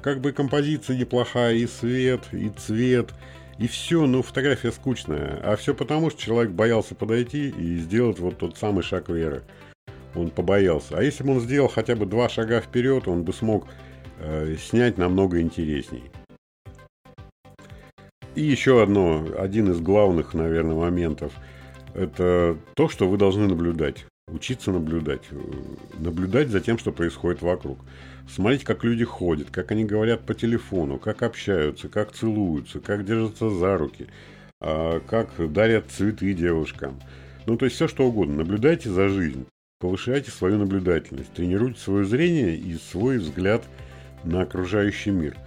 Как 0.08 0.22
бы 0.22 0.32
композиция 0.32 0.96
неплохая, 0.96 1.56
и 1.56 1.68
свет, 1.68 2.30
и 2.32 2.48
цвет, 2.48 3.14
и 3.58 3.68
все, 3.68 4.06
ну 4.06 4.22
фотография 4.22 4.72
скучная. 4.72 5.38
А 5.44 5.58
все 5.58 5.74
потому, 5.74 6.10
что 6.12 6.22
человек 6.22 6.54
боялся 6.54 6.96
подойти 6.96 7.50
и 7.50 7.78
сделать 7.80 8.18
вот 8.18 8.38
тот 8.38 8.58
самый 8.58 8.84
шаг 8.84 9.10
веры. 9.10 9.44
Он 10.16 10.30
побоялся. 10.30 10.98
А 10.98 11.04
если 11.04 11.26
бы 11.26 11.34
он 11.34 11.42
сделал 11.42 11.68
хотя 11.68 11.98
бы 11.98 12.06
два 12.06 12.30
шага 12.30 12.62
вперед, 12.62 13.06
он 13.10 13.24
бы 13.24 13.34
смог 13.34 13.68
э, 14.20 14.56
снять 14.58 14.98
намного 14.98 15.42
интересней. 15.42 16.04
И 18.36 18.44
еще 18.44 18.82
одно, 18.82 19.28
один 19.38 19.72
из 19.72 19.82
главных, 19.82 20.34
наверное, 20.34 20.78
моментов. 20.78 21.34
Это 21.94 22.56
то, 22.76 22.88
что 22.88 23.10
вы 23.10 23.18
должны 23.18 23.46
наблюдать. 23.46 24.06
Учиться 24.30 24.74
наблюдать. 24.74 25.22
Наблюдать 26.00 26.50
за 26.50 26.60
тем, 26.60 26.78
что 26.78 26.92
происходит 26.92 27.42
вокруг. 27.42 27.80
Смотреть, 28.28 28.66
как 28.66 28.84
люди 28.84 29.06
ходят, 29.06 29.50
как 29.52 29.72
они 29.72 29.86
говорят 29.86 30.26
по 30.26 30.34
телефону, 30.34 31.00
как 31.00 31.24
общаются, 31.24 31.88
как 31.88 32.12
целуются, 32.12 32.82
как 32.82 33.06
держатся 33.06 33.50
за 33.50 33.78
руки, 33.78 34.08
а, 34.60 35.00
как 35.00 35.30
дарят 35.54 35.86
цветы 35.92 36.34
девушкам. 36.34 37.00
Ну, 37.46 37.56
то 37.56 37.64
есть 37.64 37.78
все 37.78 37.88
что 37.88 38.06
угодно. 38.06 38.36
Наблюдайте 38.40 38.90
за 38.90 39.08
жизнь. 39.08 39.46
Повышайте 39.80 40.30
свою 40.30 40.58
наблюдательность, 40.58 41.32
тренируйте 41.32 41.80
свое 41.80 42.04
зрение 42.04 42.58
и 42.58 42.74
свой 42.76 43.20
взгляд 43.20 43.64
на 44.26 44.42
окружающий 44.42 45.12
мир. 45.12 45.38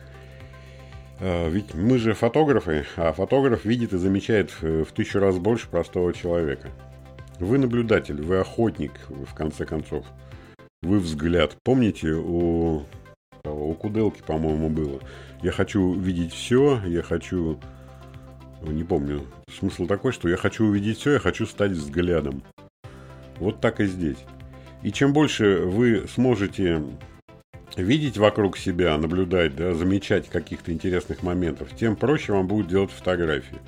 А, 1.18 1.50
ведь 1.50 1.74
мы 1.74 1.98
же 1.98 2.14
фотографы, 2.14 2.86
а 2.96 3.12
фотограф 3.12 3.66
видит 3.66 3.92
и 3.92 3.98
замечает 3.98 4.50
в 4.62 4.86
тысячу 4.86 5.18
раз 5.18 5.36
больше 5.36 5.68
простого 5.68 6.14
человека. 6.14 6.70
Вы 7.40 7.58
наблюдатель, 7.58 8.20
вы 8.22 8.38
охотник, 8.38 8.92
в 9.08 9.34
конце 9.34 9.64
концов 9.64 10.06
вы 10.82 10.98
взгляд. 10.98 11.56
Помните, 11.62 12.12
у, 12.12 12.84
у 13.44 13.74
Куделки, 13.74 14.22
по-моему, 14.26 14.68
было. 14.68 15.00
Я 15.42 15.52
хочу 15.52 15.94
видеть 15.94 16.32
все, 16.32 16.80
я 16.86 17.02
хочу... 17.02 17.58
Не 18.62 18.84
помню. 18.84 19.24
Смысл 19.50 19.86
такой, 19.86 20.12
что 20.12 20.28
я 20.28 20.36
хочу 20.36 20.66
увидеть 20.66 20.98
все, 20.98 21.12
я 21.14 21.18
хочу 21.18 21.46
стать 21.46 21.72
взглядом. 21.72 22.42
Вот 23.38 23.60
так 23.60 23.80
и 23.80 23.86
здесь. 23.86 24.18
И 24.82 24.92
чем 24.92 25.14
больше 25.14 25.60
вы 25.60 26.06
сможете 26.14 26.82
видеть 27.76 28.18
вокруг 28.18 28.58
себя, 28.58 28.98
наблюдать, 28.98 29.56
да, 29.56 29.72
замечать 29.72 30.28
каких-то 30.28 30.72
интересных 30.72 31.22
моментов, 31.22 31.68
тем 31.74 31.96
проще 31.96 32.34
вам 32.34 32.46
будет 32.48 32.68
делать 32.68 32.90
фотографии. 32.90 33.58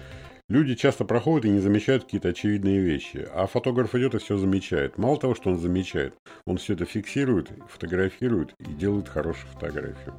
Люди 0.52 0.74
часто 0.74 1.06
проходят 1.06 1.46
и 1.46 1.48
не 1.48 1.60
замечают 1.60 2.04
какие-то 2.04 2.28
очевидные 2.28 2.78
вещи, 2.78 3.26
а 3.34 3.46
фотограф 3.46 3.94
идет 3.94 4.14
и 4.14 4.18
все 4.18 4.36
замечает. 4.36 4.98
Мало 4.98 5.18
того, 5.18 5.34
что 5.34 5.48
он 5.48 5.58
замечает, 5.58 6.12
он 6.44 6.58
все 6.58 6.74
это 6.74 6.84
фиксирует, 6.84 7.48
фотографирует 7.70 8.52
и 8.58 8.64
делает 8.74 9.08
хорошую 9.08 9.50
фотографию. 9.54 10.12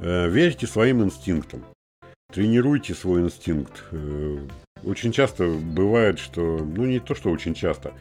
Э, 0.00 0.28
верьте 0.28 0.66
своим 0.66 1.04
инстинктам. 1.04 1.64
Тренируйте 2.32 2.94
свой 2.94 3.20
инстинкт. 3.20 3.84
Э, 3.92 4.38
очень 4.82 5.12
часто 5.12 5.46
бывает, 5.46 6.18
что... 6.18 6.58
Ну, 6.58 6.84
не 6.84 6.98
то, 6.98 7.14
что 7.14 7.30
очень 7.30 7.54
часто. 7.54 7.92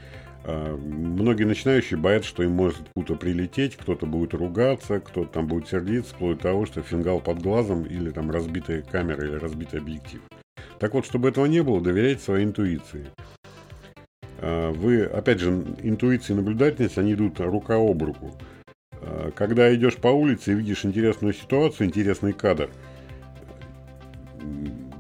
А 0.44 0.76
многие 0.76 1.44
начинающие 1.44 2.00
боятся, 2.00 2.30
что 2.30 2.41
им 2.41 2.54
может 2.54 2.80
откуда 2.80 3.13
прилететь, 3.13 3.76
кто-то 3.76 4.08
будет 4.08 4.34
ругаться, 4.34 5.00
кто-то 5.02 5.32
там 5.32 5.46
будет 5.46 5.68
сердиться, 5.68 6.15
вплоть 6.15 6.38
до 6.38 6.44
того, 6.46 6.65
что 6.65 6.82
фингал 6.82 7.20
под 7.20 7.44
глазом 7.44 7.84
или 7.84 8.10
там 8.10 8.32
разбитая 8.32 8.82
камера 8.82 9.24
или 9.24 9.36
разбитый 9.36 9.80
объектив. 9.80 10.22
Так 10.80 10.94
вот, 10.94 11.06
чтобы 11.06 11.30
этого 11.30 11.46
не 11.46 11.64
было, 11.64 11.82
доверяйте 11.82 12.22
своей 12.22 12.46
интуиции. 12.46 13.08
А, 14.40 14.72
вы, 14.72 15.04
опять 15.04 15.40
же, 15.40 15.50
интуиция 15.82 16.34
и 16.34 16.38
наблюдательность, 16.38 16.98
они 16.98 17.14
идут 17.14 17.40
рука 17.40 17.76
об 17.76 18.04
руку. 18.04 18.34
А, 19.02 19.32
когда 19.32 19.74
идешь 19.74 19.96
по 19.96 20.08
улице 20.08 20.52
и 20.52 20.56
видишь 20.56 20.86
интересную 20.86 21.34
ситуацию, 21.34 21.88
интересный 21.88 22.34
кадр, 22.34 22.70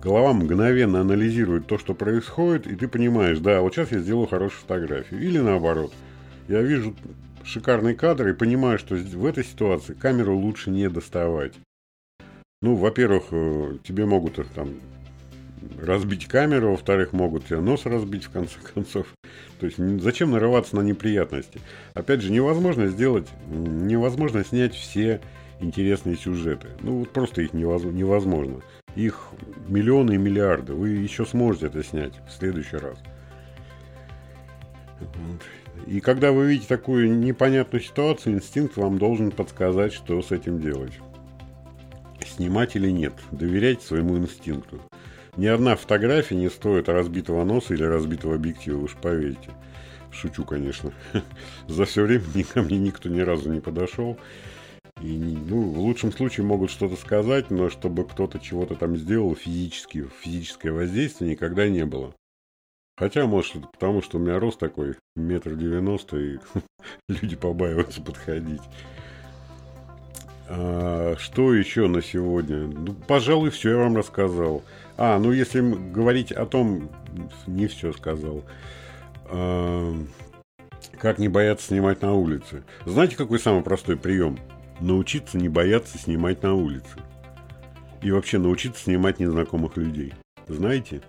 голова 0.01 0.33
мгновенно 0.33 1.01
анализирует 1.01 1.67
то, 1.67 1.77
что 1.77 1.93
происходит, 1.93 2.67
и 2.67 2.75
ты 2.75 2.87
понимаешь, 2.87 3.39
да, 3.39 3.61
вот 3.61 3.73
сейчас 3.73 3.91
я 3.91 3.99
сделаю 3.99 4.27
хорошую 4.27 4.61
фотографию. 4.61 5.21
Или 5.21 5.39
наоборот, 5.39 5.91
я 6.47 6.61
вижу 6.61 6.95
шикарный 7.43 7.95
кадр 7.95 8.29
и 8.29 8.33
понимаю, 8.33 8.79
что 8.79 8.95
в 8.95 9.25
этой 9.25 9.43
ситуации 9.43 9.93
камеру 9.93 10.37
лучше 10.37 10.69
не 10.69 10.89
доставать. 10.89 11.53
Ну, 12.61 12.75
во-первых, 12.75 13.25
э, 13.31 13.77
тебе 13.83 14.05
могут 14.05 14.39
э, 14.39 14.45
там 14.55 14.75
разбить 15.81 16.27
камеру, 16.27 16.71
во-вторых, 16.71 17.13
могут 17.13 17.45
тебе 17.45 17.59
нос 17.59 17.85
разбить, 17.85 18.25
в 18.25 18.31
конце 18.31 18.57
концов. 18.73 19.07
То 19.59 19.65
есть 19.65 19.77
зачем 20.01 20.31
нарываться 20.31 20.75
на 20.75 20.81
неприятности? 20.81 21.59
Опять 21.93 22.21
же, 22.21 22.31
невозможно 22.31 22.87
сделать, 22.87 23.27
невозможно 23.47 24.43
снять 24.43 24.75
все 24.75 25.21
интересные 25.59 26.17
сюжеты. 26.17 26.67
Ну, 26.81 26.99
вот 26.99 27.11
просто 27.11 27.41
их 27.41 27.53
невозможно. 27.53 28.61
Их 28.95 29.27
миллионы 29.67 30.13
и 30.13 30.17
миллиарды. 30.17 30.73
Вы 30.73 30.89
еще 30.89 31.25
сможете 31.25 31.67
это 31.67 31.83
снять 31.83 32.13
в 32.27 32.31
следующий 32.31 32.77
раз. 32.77 32.97
И 35.87 35.99
когда 35.99 36.31
вы 36.31 36.47
видите 36.47 36.67
такую 36.67 37.19
непонятную 37.19 37.81
ситуацию, 37.81 38.35
инстинкт 38.35 38.77
вам 38.77 38.97
должен 38.97 39.31
подсказать, 39.31 39.93
что 39.93 40.21
с 40.21 40.31
этим 40.31 40.59
делать. 40.59 40.93
Снимать 42.25 42.75
или 42.75 42.89
нет. 42.89 43.13
Доверяйте 43.31 43.85
своему 43.85 44.17
инстинкту. 44.17 44.81
Ни 45.37 45.47
одна 45.47 45.75
фотография 45.75 46.35
не 46.35 46.49
стоит 46.49 46.87
разбитого 46.87 47.43
носа 47.43 47.73
или 47.73 47.83
разбитого 47.83 48.35
объектива, 48.35 48.81
уж 48.81 48.95
поверьте. 48.95 49.51
Шучу, 50.11 50.45
конечно. 50.45 50.93
За 51.67 51.85
все 51.85 52.03
время 52.03 52.23
ко 52.53 52.61
мне 52.61 52.77
никто 52.77 53.09
ни 53.09 53.19
разу 53.19 53.51
не 53.51 53.59
подошел. 53.59 54.17
И, 55.01 55.17
ну, 55.17 55.61
в 55.71 55.79
лучшем 55.79 56.13
случае 56.13 56.45
могут 56.45 56.71
что-то 56.71 56.95
сказать, 56.95 57.51
но 57.51 57.69
чтобы 57.69 58.05
кто-то 58.05 58.39
чего-то 58.39 58.75
там 58.75 58.95
сделал 58.95 59.35
физически, 59.35 60.07
физическое 60.21 60.71
воздействие 60.71 61.31
никогда 61.31 61.67
не 61.67 61.85
было. 61.85 62.13
Хотя, 62.97 63.25
может, 63.25 63.57
это 63.57 63.67
потому, 63.67 64.01
что 64.01 64.17
у 64.17 64.21
меня 64.21 64.39
рост 64.39 64.57
такой, 64.57 64.95
метр 65.17 65.55
девяносто, 65.55 66.17
и 66.17 66.37
люди 67.09 67.35
побаиваются 67.35 68.01
подходить. 68.01 68.61
А, 70.47 71.15
что 71.17 71.53
еще 71.53 71.87
на 71.87 72.01
сегодня? 72.01 72.67
Ну, 72.67 72.93
пожалуй, 72.93 73.49
все 73.49 73.71
я 73.71 73.77
вам 73.77 73.97
рассказал. 73.97 74.63
А, 74.97 75.19
ну 75.19 75.31
если 75.31 75.61
говорить 75.61 76.31
о 76.31 76.45
том, 76.45 76.89
не 77.47 77.67
все 77.67 77.91
сказал. 77.93 78.43
А, 79.25 79.93
как 80.99 81.19
не 81.19 81.27
бояться 81.27 81.67
снимать 81.67 82.01
на 82.01 82.13
улице. 82.13 82.63
Знаете, 82.85 83.15
какой 83.15 83.39
самый 83.39 83.63
простой 83.63 83.97
прием? 83.97 84.39
Научиться 84.79 85.37
не 85.37 85.49
бояться 85.49 85.97
снимать 85.97 86.43
на 86.43 86.53
улице. 86.53 86.99
И 88.01 88.11
вообще 88.11 88.37
научиться 88.37 88.83
снимать 88.83 89.19
незнакомых 89.19 89.77
людей. 89.77 90.13
Знаете? 90.47 91.01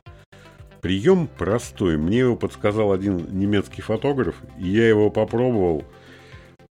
Прием 0.81 1.27
простой. 1.27 1.97
Мне 1.97 2.21
его 2.21 2.37
подсказал 2.37 2.93
один 2.93 3.27
немецкий 3.39 3.83
фотограф, 3.83 4.37
и 4.59 4.69
я 4.69 4.89
его 4.89 5.11
попробовал. 5.11 5.85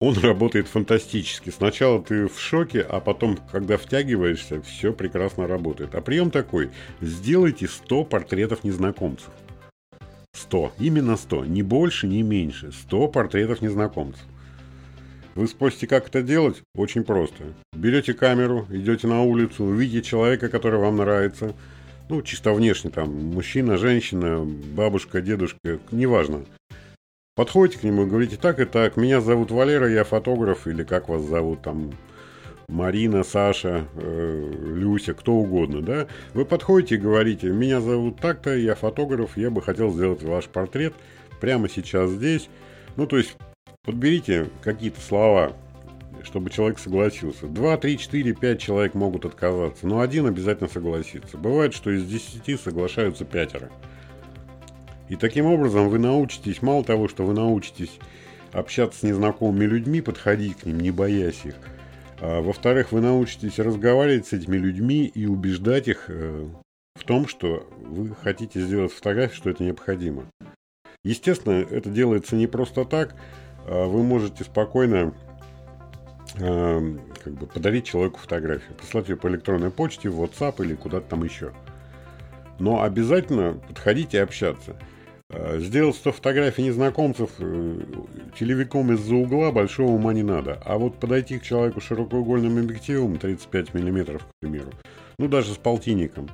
Он 0.01 0.17
работает 0.17 0.67
фантастически. 0.67 1.51
Сначала 1.51 2.01
ты 2.01 2.27
в 2.27 2.39
шоке, 2.39 2.81
а 2.81 2.99
потом, 2.99 3.37
когда 3.51 3.77
втягиваешься, 3.77 4.59
все 4.63 4.93
прекрасно 4.93 5.45
работает. 5.45 5.93
А 5.93 6.01
прием 6.01 6.31
такой. 6.31 6.71
Сделайте 7.01 7.67
100 7.67 8.05
портретов 8.05 8.63
незнакомцев. 8.63 9.29
100. 10.33 10.73
Именно 10.79 11.17
100. 11.17 11.45
Ни 11.45 11.61
больше, 11.61 12.07
ни 12.07 12.23
меньше. 12.23 12.71
100 12.71 13.09
портретов 13.09 13.61
незнакомцев. 13.61 14.25
Вы 15.35 15.47
спросите, 15.47 15.85
как 15.85 16.07
это 16.07 16.23
делать? 16.23 16.63
Очень 16.73 17.03
просто. 17.03 17.43
Берете 17.71 18.15
камеру, 18.15 18.65
идете 18.71 19.05
на 19.05 19.21
улицу, 19.21 19.65
увидите 19.65 20.01
человека, 20.09 20.49
который 20.49 20.79
вам 20.79 20.97
нравится. 20.97 21.53
Ну, 22.09 22.23
чисто 22.23 22.53
внешне 22.53 22.89
там, 22.89 23.13
мужчина, 23.35 23.77
женщина, 23.77 24.43
бабушка, 24.43 25.21
дедушка, 25.21 25.79
неважно. 25.91 26.43
Подходите 27.35 27.79
к 27.79 27.83
нему 27.83 28.03
и 28.03 28.09
говорите, 28.09 28.37
так 28.37 28.59
и 28.59 28.65
так, 28.65 28.97
меня 28.97 29.21
зовут 29.21 29.51
Валера, 29.51 29.89
я 29.89 30.03
фотограф, 30.03 30.67
или 30.67 30.83
как 30.83 31.09
вас 31.09 31.21
зовут, 31.21 31.61
там, 31.61 31.91
Марина, 32.67 33.23
Саша, 33.23 33.85
э, 33.95 34.53
Люся, 34.65 35.13
кто 35.13 35.33
угодно, 35.33 35.81
да? 35.81 36.07
Вы 36.33 36.45
подходите 36.45 36.95
и 36.95 36.97
говорите, 36.97 37.47
меня 37.47 37.79
зовут 37.81 38.19
так-то, 38.19 38.55
я 38.55 38.75
фотограф, 38.75 39.37
я 39.37 39.49
бы 39.49 39.61
хотел 39.61 39.91
сделать 39.91 40.23
ваш 40.23 40.45
портрет 40.45 40.93
прямо 41.39 41.69
сейчас 41.69 42.09
здесь. 42.11 42.49
Ну, 42.97 43.07
то 43.07 43.17
есть 43.17 43.37
Подберите 43.83 44.47
какие-то 44.61 45.01
слова, 45.01 45.53
чтобы 46.21 46.51
человек 46.51 46.77
согласился. 46.77 47.47
Два, 47.47 47.77
три, 47.77 47.97
четыре, 47.97 48.33
пять 48.35 48.61
человек 48.61 48.93
могут 48.93 49.25
отказаться, 49.25 49.87
но 49.87 50.01
один 50.01 50.27
обязательно 50.27 50.69
согласится. 50.69 51.35
Бывает, 51.35 51.73
что 51.73 51.89
из 51.89 52.05
десяти 52.05 52.57
соглашаются 52.57 53.25
пятеро. 53.25 53.71
И 55.11 55.17
таким 55.17 55.45
образом 55.45 55.89
вы 55.89 55.99
научитесь, 55.99 56.61
мало 56.61 56.85
того, 56.85 57.09
что 57.09 57.25
вы 57.25 57.33
научитесь 57.33 57.99
общаться 58.53 58.99
с 58.99 59.03
незнакомыми 59.03 59.65
людьми, 59.65 59.99
подходить 59.99 60.55
к 60.55 60.65
ним, 60.65 60.79
не 60.79 60.89
боясь 60.89 61.41
их. 61.43 61.55
А, 62.21 62.41
во-вторых, 62.41 62.93
вы 62.93 63.01
научитесь 63.01 63.59
разговаривать 63.59 64.27
с 64.27 64.31
этими 64.31 64.55
людьми 64.55 65.03
и 65.03 65.25
убеждать 65.25 65.89
их 65.89 66.05
э, 66.07 66.47
в 66.95 67.03
том, 67.03 67.27
что 67.27 67.69
вы 67.81 68.15
хотите 68.15 68.61
сделать 68.61 68.93
фотографию, 68.93 69.35
что 69.35 69.49
это 69.49 69.65
необходимо. 69.65 70.23
Естественно, 71.03 71.55
это 71.55 71.89
делается 71.89 72.37
не 72.37 72.47
просто 72.47 72.85
так. 72.85 73.13
А, 73.67 73.87
вы 73.87 74.03
можете 74.03 74.45
спокойно 74.45 75.13
а, 76.39 76.79
как 77.21 77.33
бы 77.33 77.47
подарить 77.47 77.85
человеку 77.85 78.17
фотографию, 78.17 78.77
прислать 78.77 79.09
ее 79.09 79.17
по 79.17 79.27
электронной 79.27 79.71
почте, 79.71 80.07
в 80.07 80.23
WhatsApp 80.23 80.63
или 80.63 80.73
куда-то 80.73 81.09
там 81.09 81.25
еще. 81.25 81.51
Но 82.59 82.81
обязательно 82.81 83.55
подходите 83.67 84.15
и 84.15 84.21
общаться. 84.21 84.77
А, 85.33 85.59
сделать 85.59 85.95
100 85.95 86.11
фотографий 86.11 86.63
незнакомцев 86.63 87.29
э, 87.39 87.79
телевиком 88.37 88.91
из-за 88.91 89.15
угла 89.15 89.51
большого 89.51 89.91
ума 89.91 90.13
не 90.13 90.23
надо. 90.23 90.61
А 90.65 90.77
вот 90.77 90.99
подойти 90.99 91.39
к 91.39 91.43
человеку 91.43 91.79
широкоугольным 91.79 92.57
объективом 92.57 93.17
35 93.17 93.73
мм, 93.73 94.19
к 94.19 94.21
примеру, 94.41 94.71
ну 95.17 95.29
даже 95.29 95.53
с 95.53 95.57
полтинником, 95.57 96.29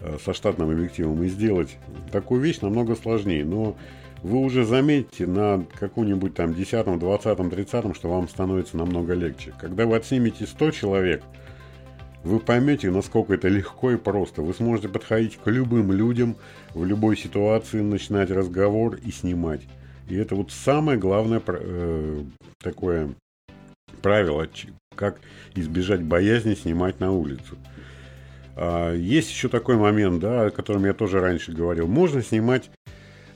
э, 0.00 0.16
со 0.24 0.34
штатным 0.34 0.70
объективом 0.70 1.22
и 1.22 1.28
сделать 1.28 1.76
такую 2.10 2.40
вещь 2.40 2.60
намного 2.60 2.96
сложнее. 2.96 3.44
Но 3.44 3.76
вы 4.24 4.38
уже 4.38 4.64
заметите 4.64 5.28
на 5.28 5.64
каком-нибудь 5.78 6.34
там 6.34 6.52
10, 6.52 6.98
20, 6.98 7.50
30, 7.50 7.94
что 7.94 8.08
вам 8.08 8.28
становится 8.28 8.76
намного 8.76 9.14
легче. 9.14 9.54
Когда 9.60 9.86
вы 9.86 9.94
отснимете 9.94 10.46
100 10.46 10.72
человек, 10.72 11.22
вы 12.22 12.38
поймете, 12.38 12.90
насколько 12.90 13.34
это 13.34 13.48
легко 13.48 13.92
и 13.92 13.96
просто. 13.96 14.42
Вы 14.42 14.52
сможете 14.54 14.88
подходить 14.88 15.36
к 15.36 15.46
любым 15.50 15.92
людям 15.92 16.36
в 16.74 16.84
любой 16.84 17.16
ситуации, 17.16 17.80
начинать 17.80 18.30
разговор 18.30 18.96
и 18.96 19.10
снимать. 19.10 19.62
И 20.08 20.16
это 20.16 20.34
вот 20.34 20.50
самое 20.50 20.98
главное 20.98 21.40
э, 21.46 22.22
такое 22.62 23.14
правило, 24.02 24.48
как 24.94 25.20
избежать 25.54 26.02
боязни 26.02 26.54
снимать 26.54 27.00
на 27.00 27.12
улицу. 27.12 27.56
А, 28.56 28.94
есть 28.94 29.30
еще 29.30 29.48
такой 29.48 29.76
момент, 29.76 30.20
да, 30.20 30.46
о 30.46 30.50
котором 30.50 30.84
я 30.84 30.92
тоже 30.92 31.20
раньше 31.20 31.52
говорил. 31.52 31.86
Можно 31.86 32.22
снимать 32.22 32.70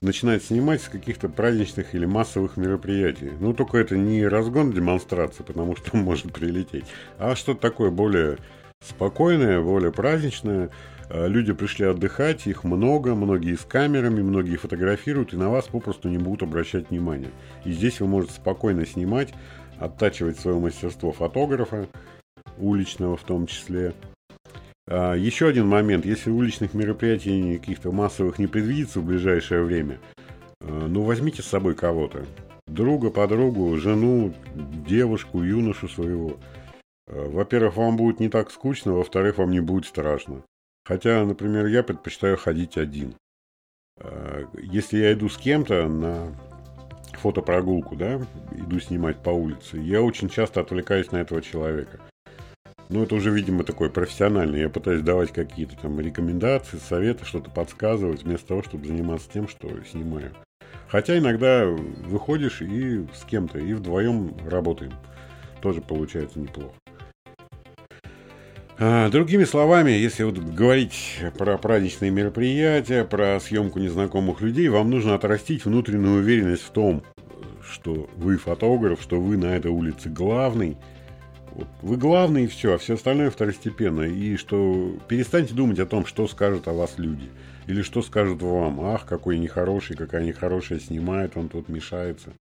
начинать 0.03 0.45
снимать 0.45 0.83
с 0.83 0.89
каких-то 0.89 1.31
праздничных 1.31 1.95
или 1.95 2.05
массовых 2.05 2.59
мероприятий. 2.59 3.33
Ну, 3.41 3.55
только 3.55 3.79
это 3.79 3.97
не 3.97 4.27
разгон 4.27 4.71
демонстрации, 4.71 5.43
потому 5.43 5.77
что 5.77 5.97
может 5.97 6.33
прилететь, 6.33 6.85
а 7.19 7.35
что-то 7.35 7.61
такое 7.61 7.91
более 7.91 8.37
спокойное, 8.83 9.61
более 9.61 9.93
праздничное. 9.93 10.71
А, 11.11 11.27
люди 11.27 11.53
пришли 11.53 11.87
отдыхать, 11.87 12.47
их 12.47 12.65
много, 12.65 13.15
многие 13.15 13.57
с 13.57 13.65
камерами, 13.65 14.23
многие 14.23 14.57
фотографируют, 14.57 15.33
и 15.33 15.37
на 15.37 15.51
вас 15.51 15.67
попросту 15.67 16.09
не 16.09 16.19
будут 16.19 16.43
обращать 16.43 16.91
внимания. 16.91 17.31
И 17.65 17.73
здесь 17.73 18.01
вы 18.01 18.07
можете 18.07 18.35
спокойно 18.35 18.87
снимать, 18.87 19.35
оттачивать 19.79 20.39
свое 20.39 20.59
мастерство 20.59 21.13
фотографа, 21.13 21.89
уличного 22.59 23.17
в 23.17 23.23
том 23.23 23.47
числе, 23.47 23.95
а, 24.87 25.15
еще 25.15 25.49
один 25.49 25.67
момент. 25.67 26.05
Если 26.05 26.31
уличных 26.31 26.75
мероприятий 26.75 27.59
каких-то 27.59 27.91
массовых 27.91 28.39
не 28.39 28.47
предвидится 28.47 29.01
в 29.01 29.05
ближайшее 29.05 29.63
время, 29.63 29.99
а, 30.61 30.87
ну 30.89 31.03
возьмите 31.03 31.43
с 31.43 31.47
собой 31.47 31.75
кого-то. 31.75 32.25
Друга, 32.67 33.11
подругу, 33.11 33.77
жену, 33.77 34.35
девушку, 34.87 35.43
юношу 35.43 35.89
своего. 35.89 36.39
А, 37.07 37.29
во-первых, 37.29 37.77
вам 37.77 37.97
будет 37.97 38.21
не 38.21 38.29
так 38.29 38.51
скучно, 38.51 38.93
во-вторых, 38.93 39.39
вам 39.39 39.51
не 39.51 39.61
будет 39.61 39.87
страшно. 39.87 40.43
Хотя, 40.85 41.25
например, 41.25 41.67
я 41.67 41.83
предпочитаю 41.83 42.37
ходить 42.37 42.77
один. 42.77 43.15
Если 44.61 44.99
я 44.99 45.13
иду 45.13 45.29
с 45.29 45.39
кем-то 45.39 45.89
на 45.89 46.37
фотопрогулку, 47.13 47.97
да, 47.97 48.21
иду 48.53 48.81
снимать 48.81 49.23
по 49.23 49.31
улице, 49.31 49.79
я 49.79 50.03
очень 50.03 50.29
часто 50.29 50.61
отвлекаюсь 50.61 51.13
на 51.13 51.19
этого 51.19 51.41
человека. 51.41 52.01
Ну, 52.91 53.03
это 53.03 53.15
уже, 53.15 53.31
видимо, 53.31 53.65
такой 53.65 53.89
профессиональный. 53.89 54.61
Я 54.61 54.69
пытаюсь 54.69 55.03
давать 55.03 55.33
какие-то 55.33 55.77
там 55.81 55.99
рекомендации, 56.01 56.77
советы, 56.77 57.25
что-то 57.25 57.51
подсказывать, 57.51 58.25
вместо 58.25 58.49
того, 58.49 58.63
чтобы 58.63 58.87
заниматься 58.87 59.31
тем, 59.33 59.49
что 59.49 59.69
снимаю. 59.85 60.35
Хотя 60.89 61.17
иногда 61.17 61.67
выходишь 61.67 62.61
и 62.61 63.07
с 63.15 63.25
кем-то, 63.25 63.59
и 63.59 63.73
вдвоем 63.73 64.37
работаем. 64.47 64.93
Тоже 65.63 65.81
получается 65.81 66.39
неплохо. 66.39 66.75
А, 68.79 69.09
другими 69.09 69.45
словами, 69.45 69.91
если 69.91 70.25
вот 70.25 70.39
говорить 70.39 71.21
про 71.39 71.57
праздничные 71.59 72.11
мероприятия, 72.11 73.05
про 73.05 73.39
съемку 73.41 73.79
незнакомых 73.79 74.41
людей, 74.41 74.69
вам 74.69 74.91
нужно 74.91 75.15
отрастить 75.15 75.65
внутреннюю 75.65 76.19
уверенность 76.19 76.65
в 76.65 76.71
том, 76.71 77.03
что 77.63 78.09
вы 78.17 78.37
фотограф, 78.37 79.01
что 79.01 79.21
вы 79.21 79.37
на 79.37 79.57
этой 79.57 79.71
улице 79.71 80.09
главный– 80.09 80.77
Вот 81.55 81.69
вы 81.83 81.97
главный 81.97 82.45
и 82.45 82.47
все, 82.49 82.75
а 82.75 82.79
все 82.79 82.95
остальное 82.95 83.31
второстепенно. 83.31 84.03
И 84.03 84.37
что 84.37 84.97
перестаньте 85.09 85.55
думать 85.55 85.79
о 85.79 85.87
том, 85.87 86.05
что 86.05 86.27
скажут 86.27 86.67
о 86.67 86.73
вас 86.73 86.99
люди. 86.99 87.31
Или 87.67 87.83
что 87.83 88.03
скажут 88.03 88.43
вам. 88.43 88.81
Ах, 88.81 89.07
какой 89.07 89.39
нехороший, 89.39 89.97
какая 89.97 90.25
нехорошая 90.25 90.81
снимает, 90.81 91.37
он 91.37 91.49
тут 91.49 91.69
мешается. 91.69 92.33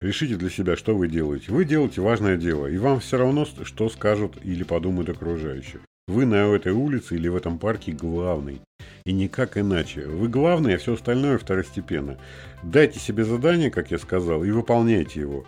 Решите 0.00 0.36
для 0.36 0.50
себя, 0.50 0.76
что 0.76 0.94
вы 0.94 1.08
делаете. 1.08 1.52
Вы 1.52 1.64
делаете 1.64 2.02
важное 2.02 2.36
дело, 2.36 2.66
и 2.66 2.76
вам 2.76 3.00
все 3.00 3.16
равно, 3.16 3.46
что 3.46 3.88
скажут 3.88 4.36
или 4.42 4.62
подумают 4.62 5.08
окружающие. 5.08 5.80
Вы 6.06 6.26
на 6.26 6.54
этой 6.54 6.72
улице 6.72 7.16
или 7.16 7.28
в 7.28 7.36
этом 7.36 7.58
парке 7.58 7.92
главный. 7.92 8.60
И 9.04 9.12
никак 9.12 9.56
иначе. 9.56 10.06
Вы 10.06 10.28
главный, 10.28 10.74
а 10.74 10.78
все 10.78 10.94
остальное 10.94 11.38
второстепенно. 11.38 12.18
Дайте 12.62 12.98
себе 12.98 13.24
задание, 13.24 13.70
как 13.70 13.90
я 13.90 13.98
сказал, 13.98 14.44
и 14.44 14.50
выполняйте 14.50 15.20
его. 15.20 15.46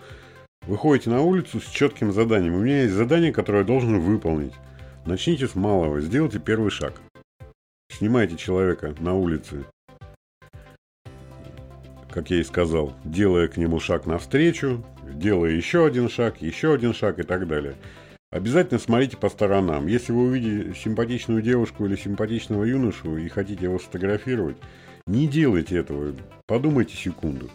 Выходите 0.67 1.11
на 1.11 1.21
улицу 1.21 1.61
с 1.61 1.67
четким 1.67 2.13
заданием. 2.13 2.55
У 2.55 2.61
меня 2.61 2.83
есть 2.83 2.95
задание, 2.95 3.33
которое 3.33 3.59
я 3.59 3.65
должен 3.65 4.01
выполнить. 4.01 4.55
Начните 5.07 5.47
с 5.47 5.55
малого, 5.55 6.01
сделайте 6.01 6.39
первый 6.39 6.71
шаг. 6.71 7.01
Снимайте 7.91 8.37
человека 8.37 8.95
на 8.99 9.15
улице, 9.15 9.65
как 12.19 12.31
я 12.31 12.41
и 12.41 12.43
сказал, 12.43 12.95
делая 13.05 13.47
к 13.47 13.57
нему 13.59 13.79
шаг 13.79 14.07
навстречу, 14.07 14.85
делая 15.05 15.53
еще 15.53 15.87
один 15.87 16.09
шаг, 16.09 16.43
еще 16.43 16.75
один 16.75 16.93
шаг 16.93 17.21
и 17.21 17.23
так 17.23 17.47
далее. 17.47 17.77
Обязательно 18.33 18.81
смотрите 18.81 19.17
по 19.17 19.29
сторонам. 19.29 19.87
Если 19.87 20.11
вы 20.11 20.25
увидите 20.25 20.75
симпатичную 20.75 21.43
девушку 21.43 21.87
или 21.87 21.95
симпатичного 21.95 22.65
юношу 22.65 23.17
и 23.19 23.29
хотите 23.29 23.67
его 23.67 23.79
сфотографировать, 23.79 24.57
не 25.07 25.29
делайте 25.29 25.77
этого. 25.77 26.13
Подумайте 26.47 26.97
секунду. 26.97 27.51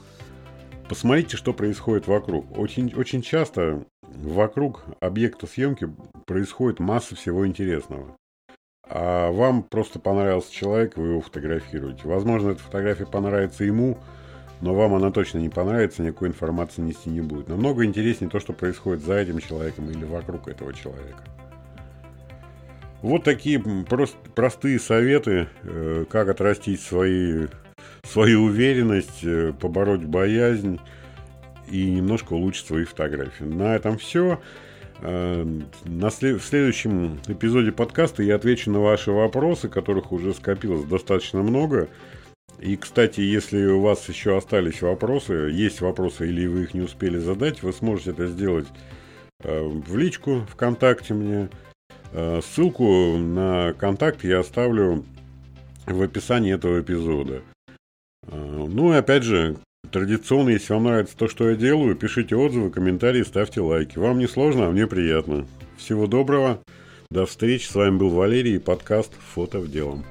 Посмотрите, 0.88 1.36
что 1.36 1.52
происходит 1.52 2.08
вокруг. 2.08 2.58
Очень, 2.58 2.94
очень 2.96 3.22
часто 3.22 3.84
вокруг 4.02 4.86
объекта 5.02 5.46
съемки 5.46 5.90
происходит 6.26 6.80
масса 6.80 7.18
всего 7.18 7.46
интересного. 7.46 8.16
А 8.88 9.30
вам 9.30 9.62
просто 9.64 10.00
понравился 10.00 10.54
человек, 10.54 10.96
вы 10.96 11.10
его 11.10 11.22
фотографируете. 11.22 12.04
Возможно, 12.06 12.52
эта 12.52 12.62
фотография 12.62 13.06
понравится 13.06 13.66
ему, 13.66 13.98
но 14.62 14.74
вам 14.74 14.96
она 14.96 15.12
точно 15.12 15.40
не 15.40 15.50
понравится, 15.50 16.04
никакой 16.04 16.30
информации 16.30 16.82
нести 16.82 17.10
не 17.10 17.22
будет. 17.22 17.50
Намного 17.50 17.86
интереснее 17.86 18.30
то, 18.30 18.40
что 18.40 18.54
происходит 18.54 19.04
за 19.04 19.16
этим 19.16 19.40
человеком 19.40 19.90
или 19.90 20.06
вокруг 20.06 20.48
этого 20.48 20.74
человека. 20.74 21.24
Вот 23.02 23.26
такие 23.26 23.60
прост, 23.60 24.16
простые 24.34 24.80
советы, 24.80 25.48
э, 25.64 26.06
как 26.10 26.30
отрастить 26.30 26.82
свои, 26.82 27.48
свою 28.04 28.44
уверенность, 28.44 29.24
э, 29.24 29.52
побороть 29.60 30.06
боязнь 30.06 30.80
и 31.70 31.92
немножко 31.92 32.32
улучшить 32.32 32.66
свои 32.66 32.86
фотографии. 32.86 33.44
На 33.44 33.76
этом 33.76 33.98
все. 33.98 34.40
Э, 35.02 35.46
на 35.84 36.10
след... 36.12 36.42
В 36.42 36.46
следующем 36.46 37.20
эпизоде 37.28 37.74
подкаста 37.74 38.24
я 38.24 38.36
отвечу 38.36 38.72
на 38.72 38.80
ваши 38.80 39.12
вопросы, 39.12 39.68
которых 39.68 40.14
уже 40.14 40.34
скопилось 40.34 40.86
достаточно 40.86 41.44
много. 41.44 41.90
И, 42.60 42.78
кстати, 42.78 43.20
если 43.20 43.66
у 43.66 43.82
вас 43.82 44.08
еще 44.08 44.38
остались 44.38 44.82
вопросы, 44.82 45.34
есть 45.52 45.82
вопросы 45.82 46.28
или 46.28 46.48
вы 46.48 46.64
их 46.64 46.74
не 46.74 46.82
успели 46.82 47.18
задать, 47.18 47.62
вы 47.62 47.74
сможете 47.74 48.12
это 48.12 48.28
сделать 48.28 48.68
э, 49.44 49.62
в 49.64 49.98
личку 49.98 50.46
ВКонтакте 50.52 51.14
мне. 51.14 51.50
Э, 52.14 52.42
ссылку 52.42 53.18
на 53.18 53.74
контакт 53.74 54.24
я 54.24 54.40
оставлю 54.40 55.04
в 55.86 56.02
описании 56.02 56.54
этого 56.54 56.82
эпизода. 56.82 57.42
Э, 58.28 58.68
ну 58.70 58.94
и 58.94 58.96
опять 58.96 59.24
же, 59.24 59.58
традиционно, 59.92 60.50
если 60.50 60.74
вам 60.74 60.86
нравится 60.86 61.18
то, 61.18 61.28
что 61.28 61.50
я 61.50 61.56
делаю, 61.56 61.96
пишите 61.96 62.36
отзывы, 62.36 62.70
комментарии, 62.70 63.24
ставьте 63.24 63.62
лайки. 63.62 63.98
Вам 63.98 64.20
не 64.20 64.28
сложно, 64.28 64.68
а 64.68 64.72
мне 64.72 64.88
приятно. 64.88 65.48
Всего 65.78 66.08
доброго. 66.08 66.60
До 67.10 67.26
встречи. 67.26 67.68
С 67.68 67.76
вами 67.76 67.98
был 67.98 68.10
Валерий 68.10 68.56
и 68.56 68.60
подкаст 68.60 69.14
«Фото 69.34 69.60
в 69.60 69.70
делом». 69.70 70.06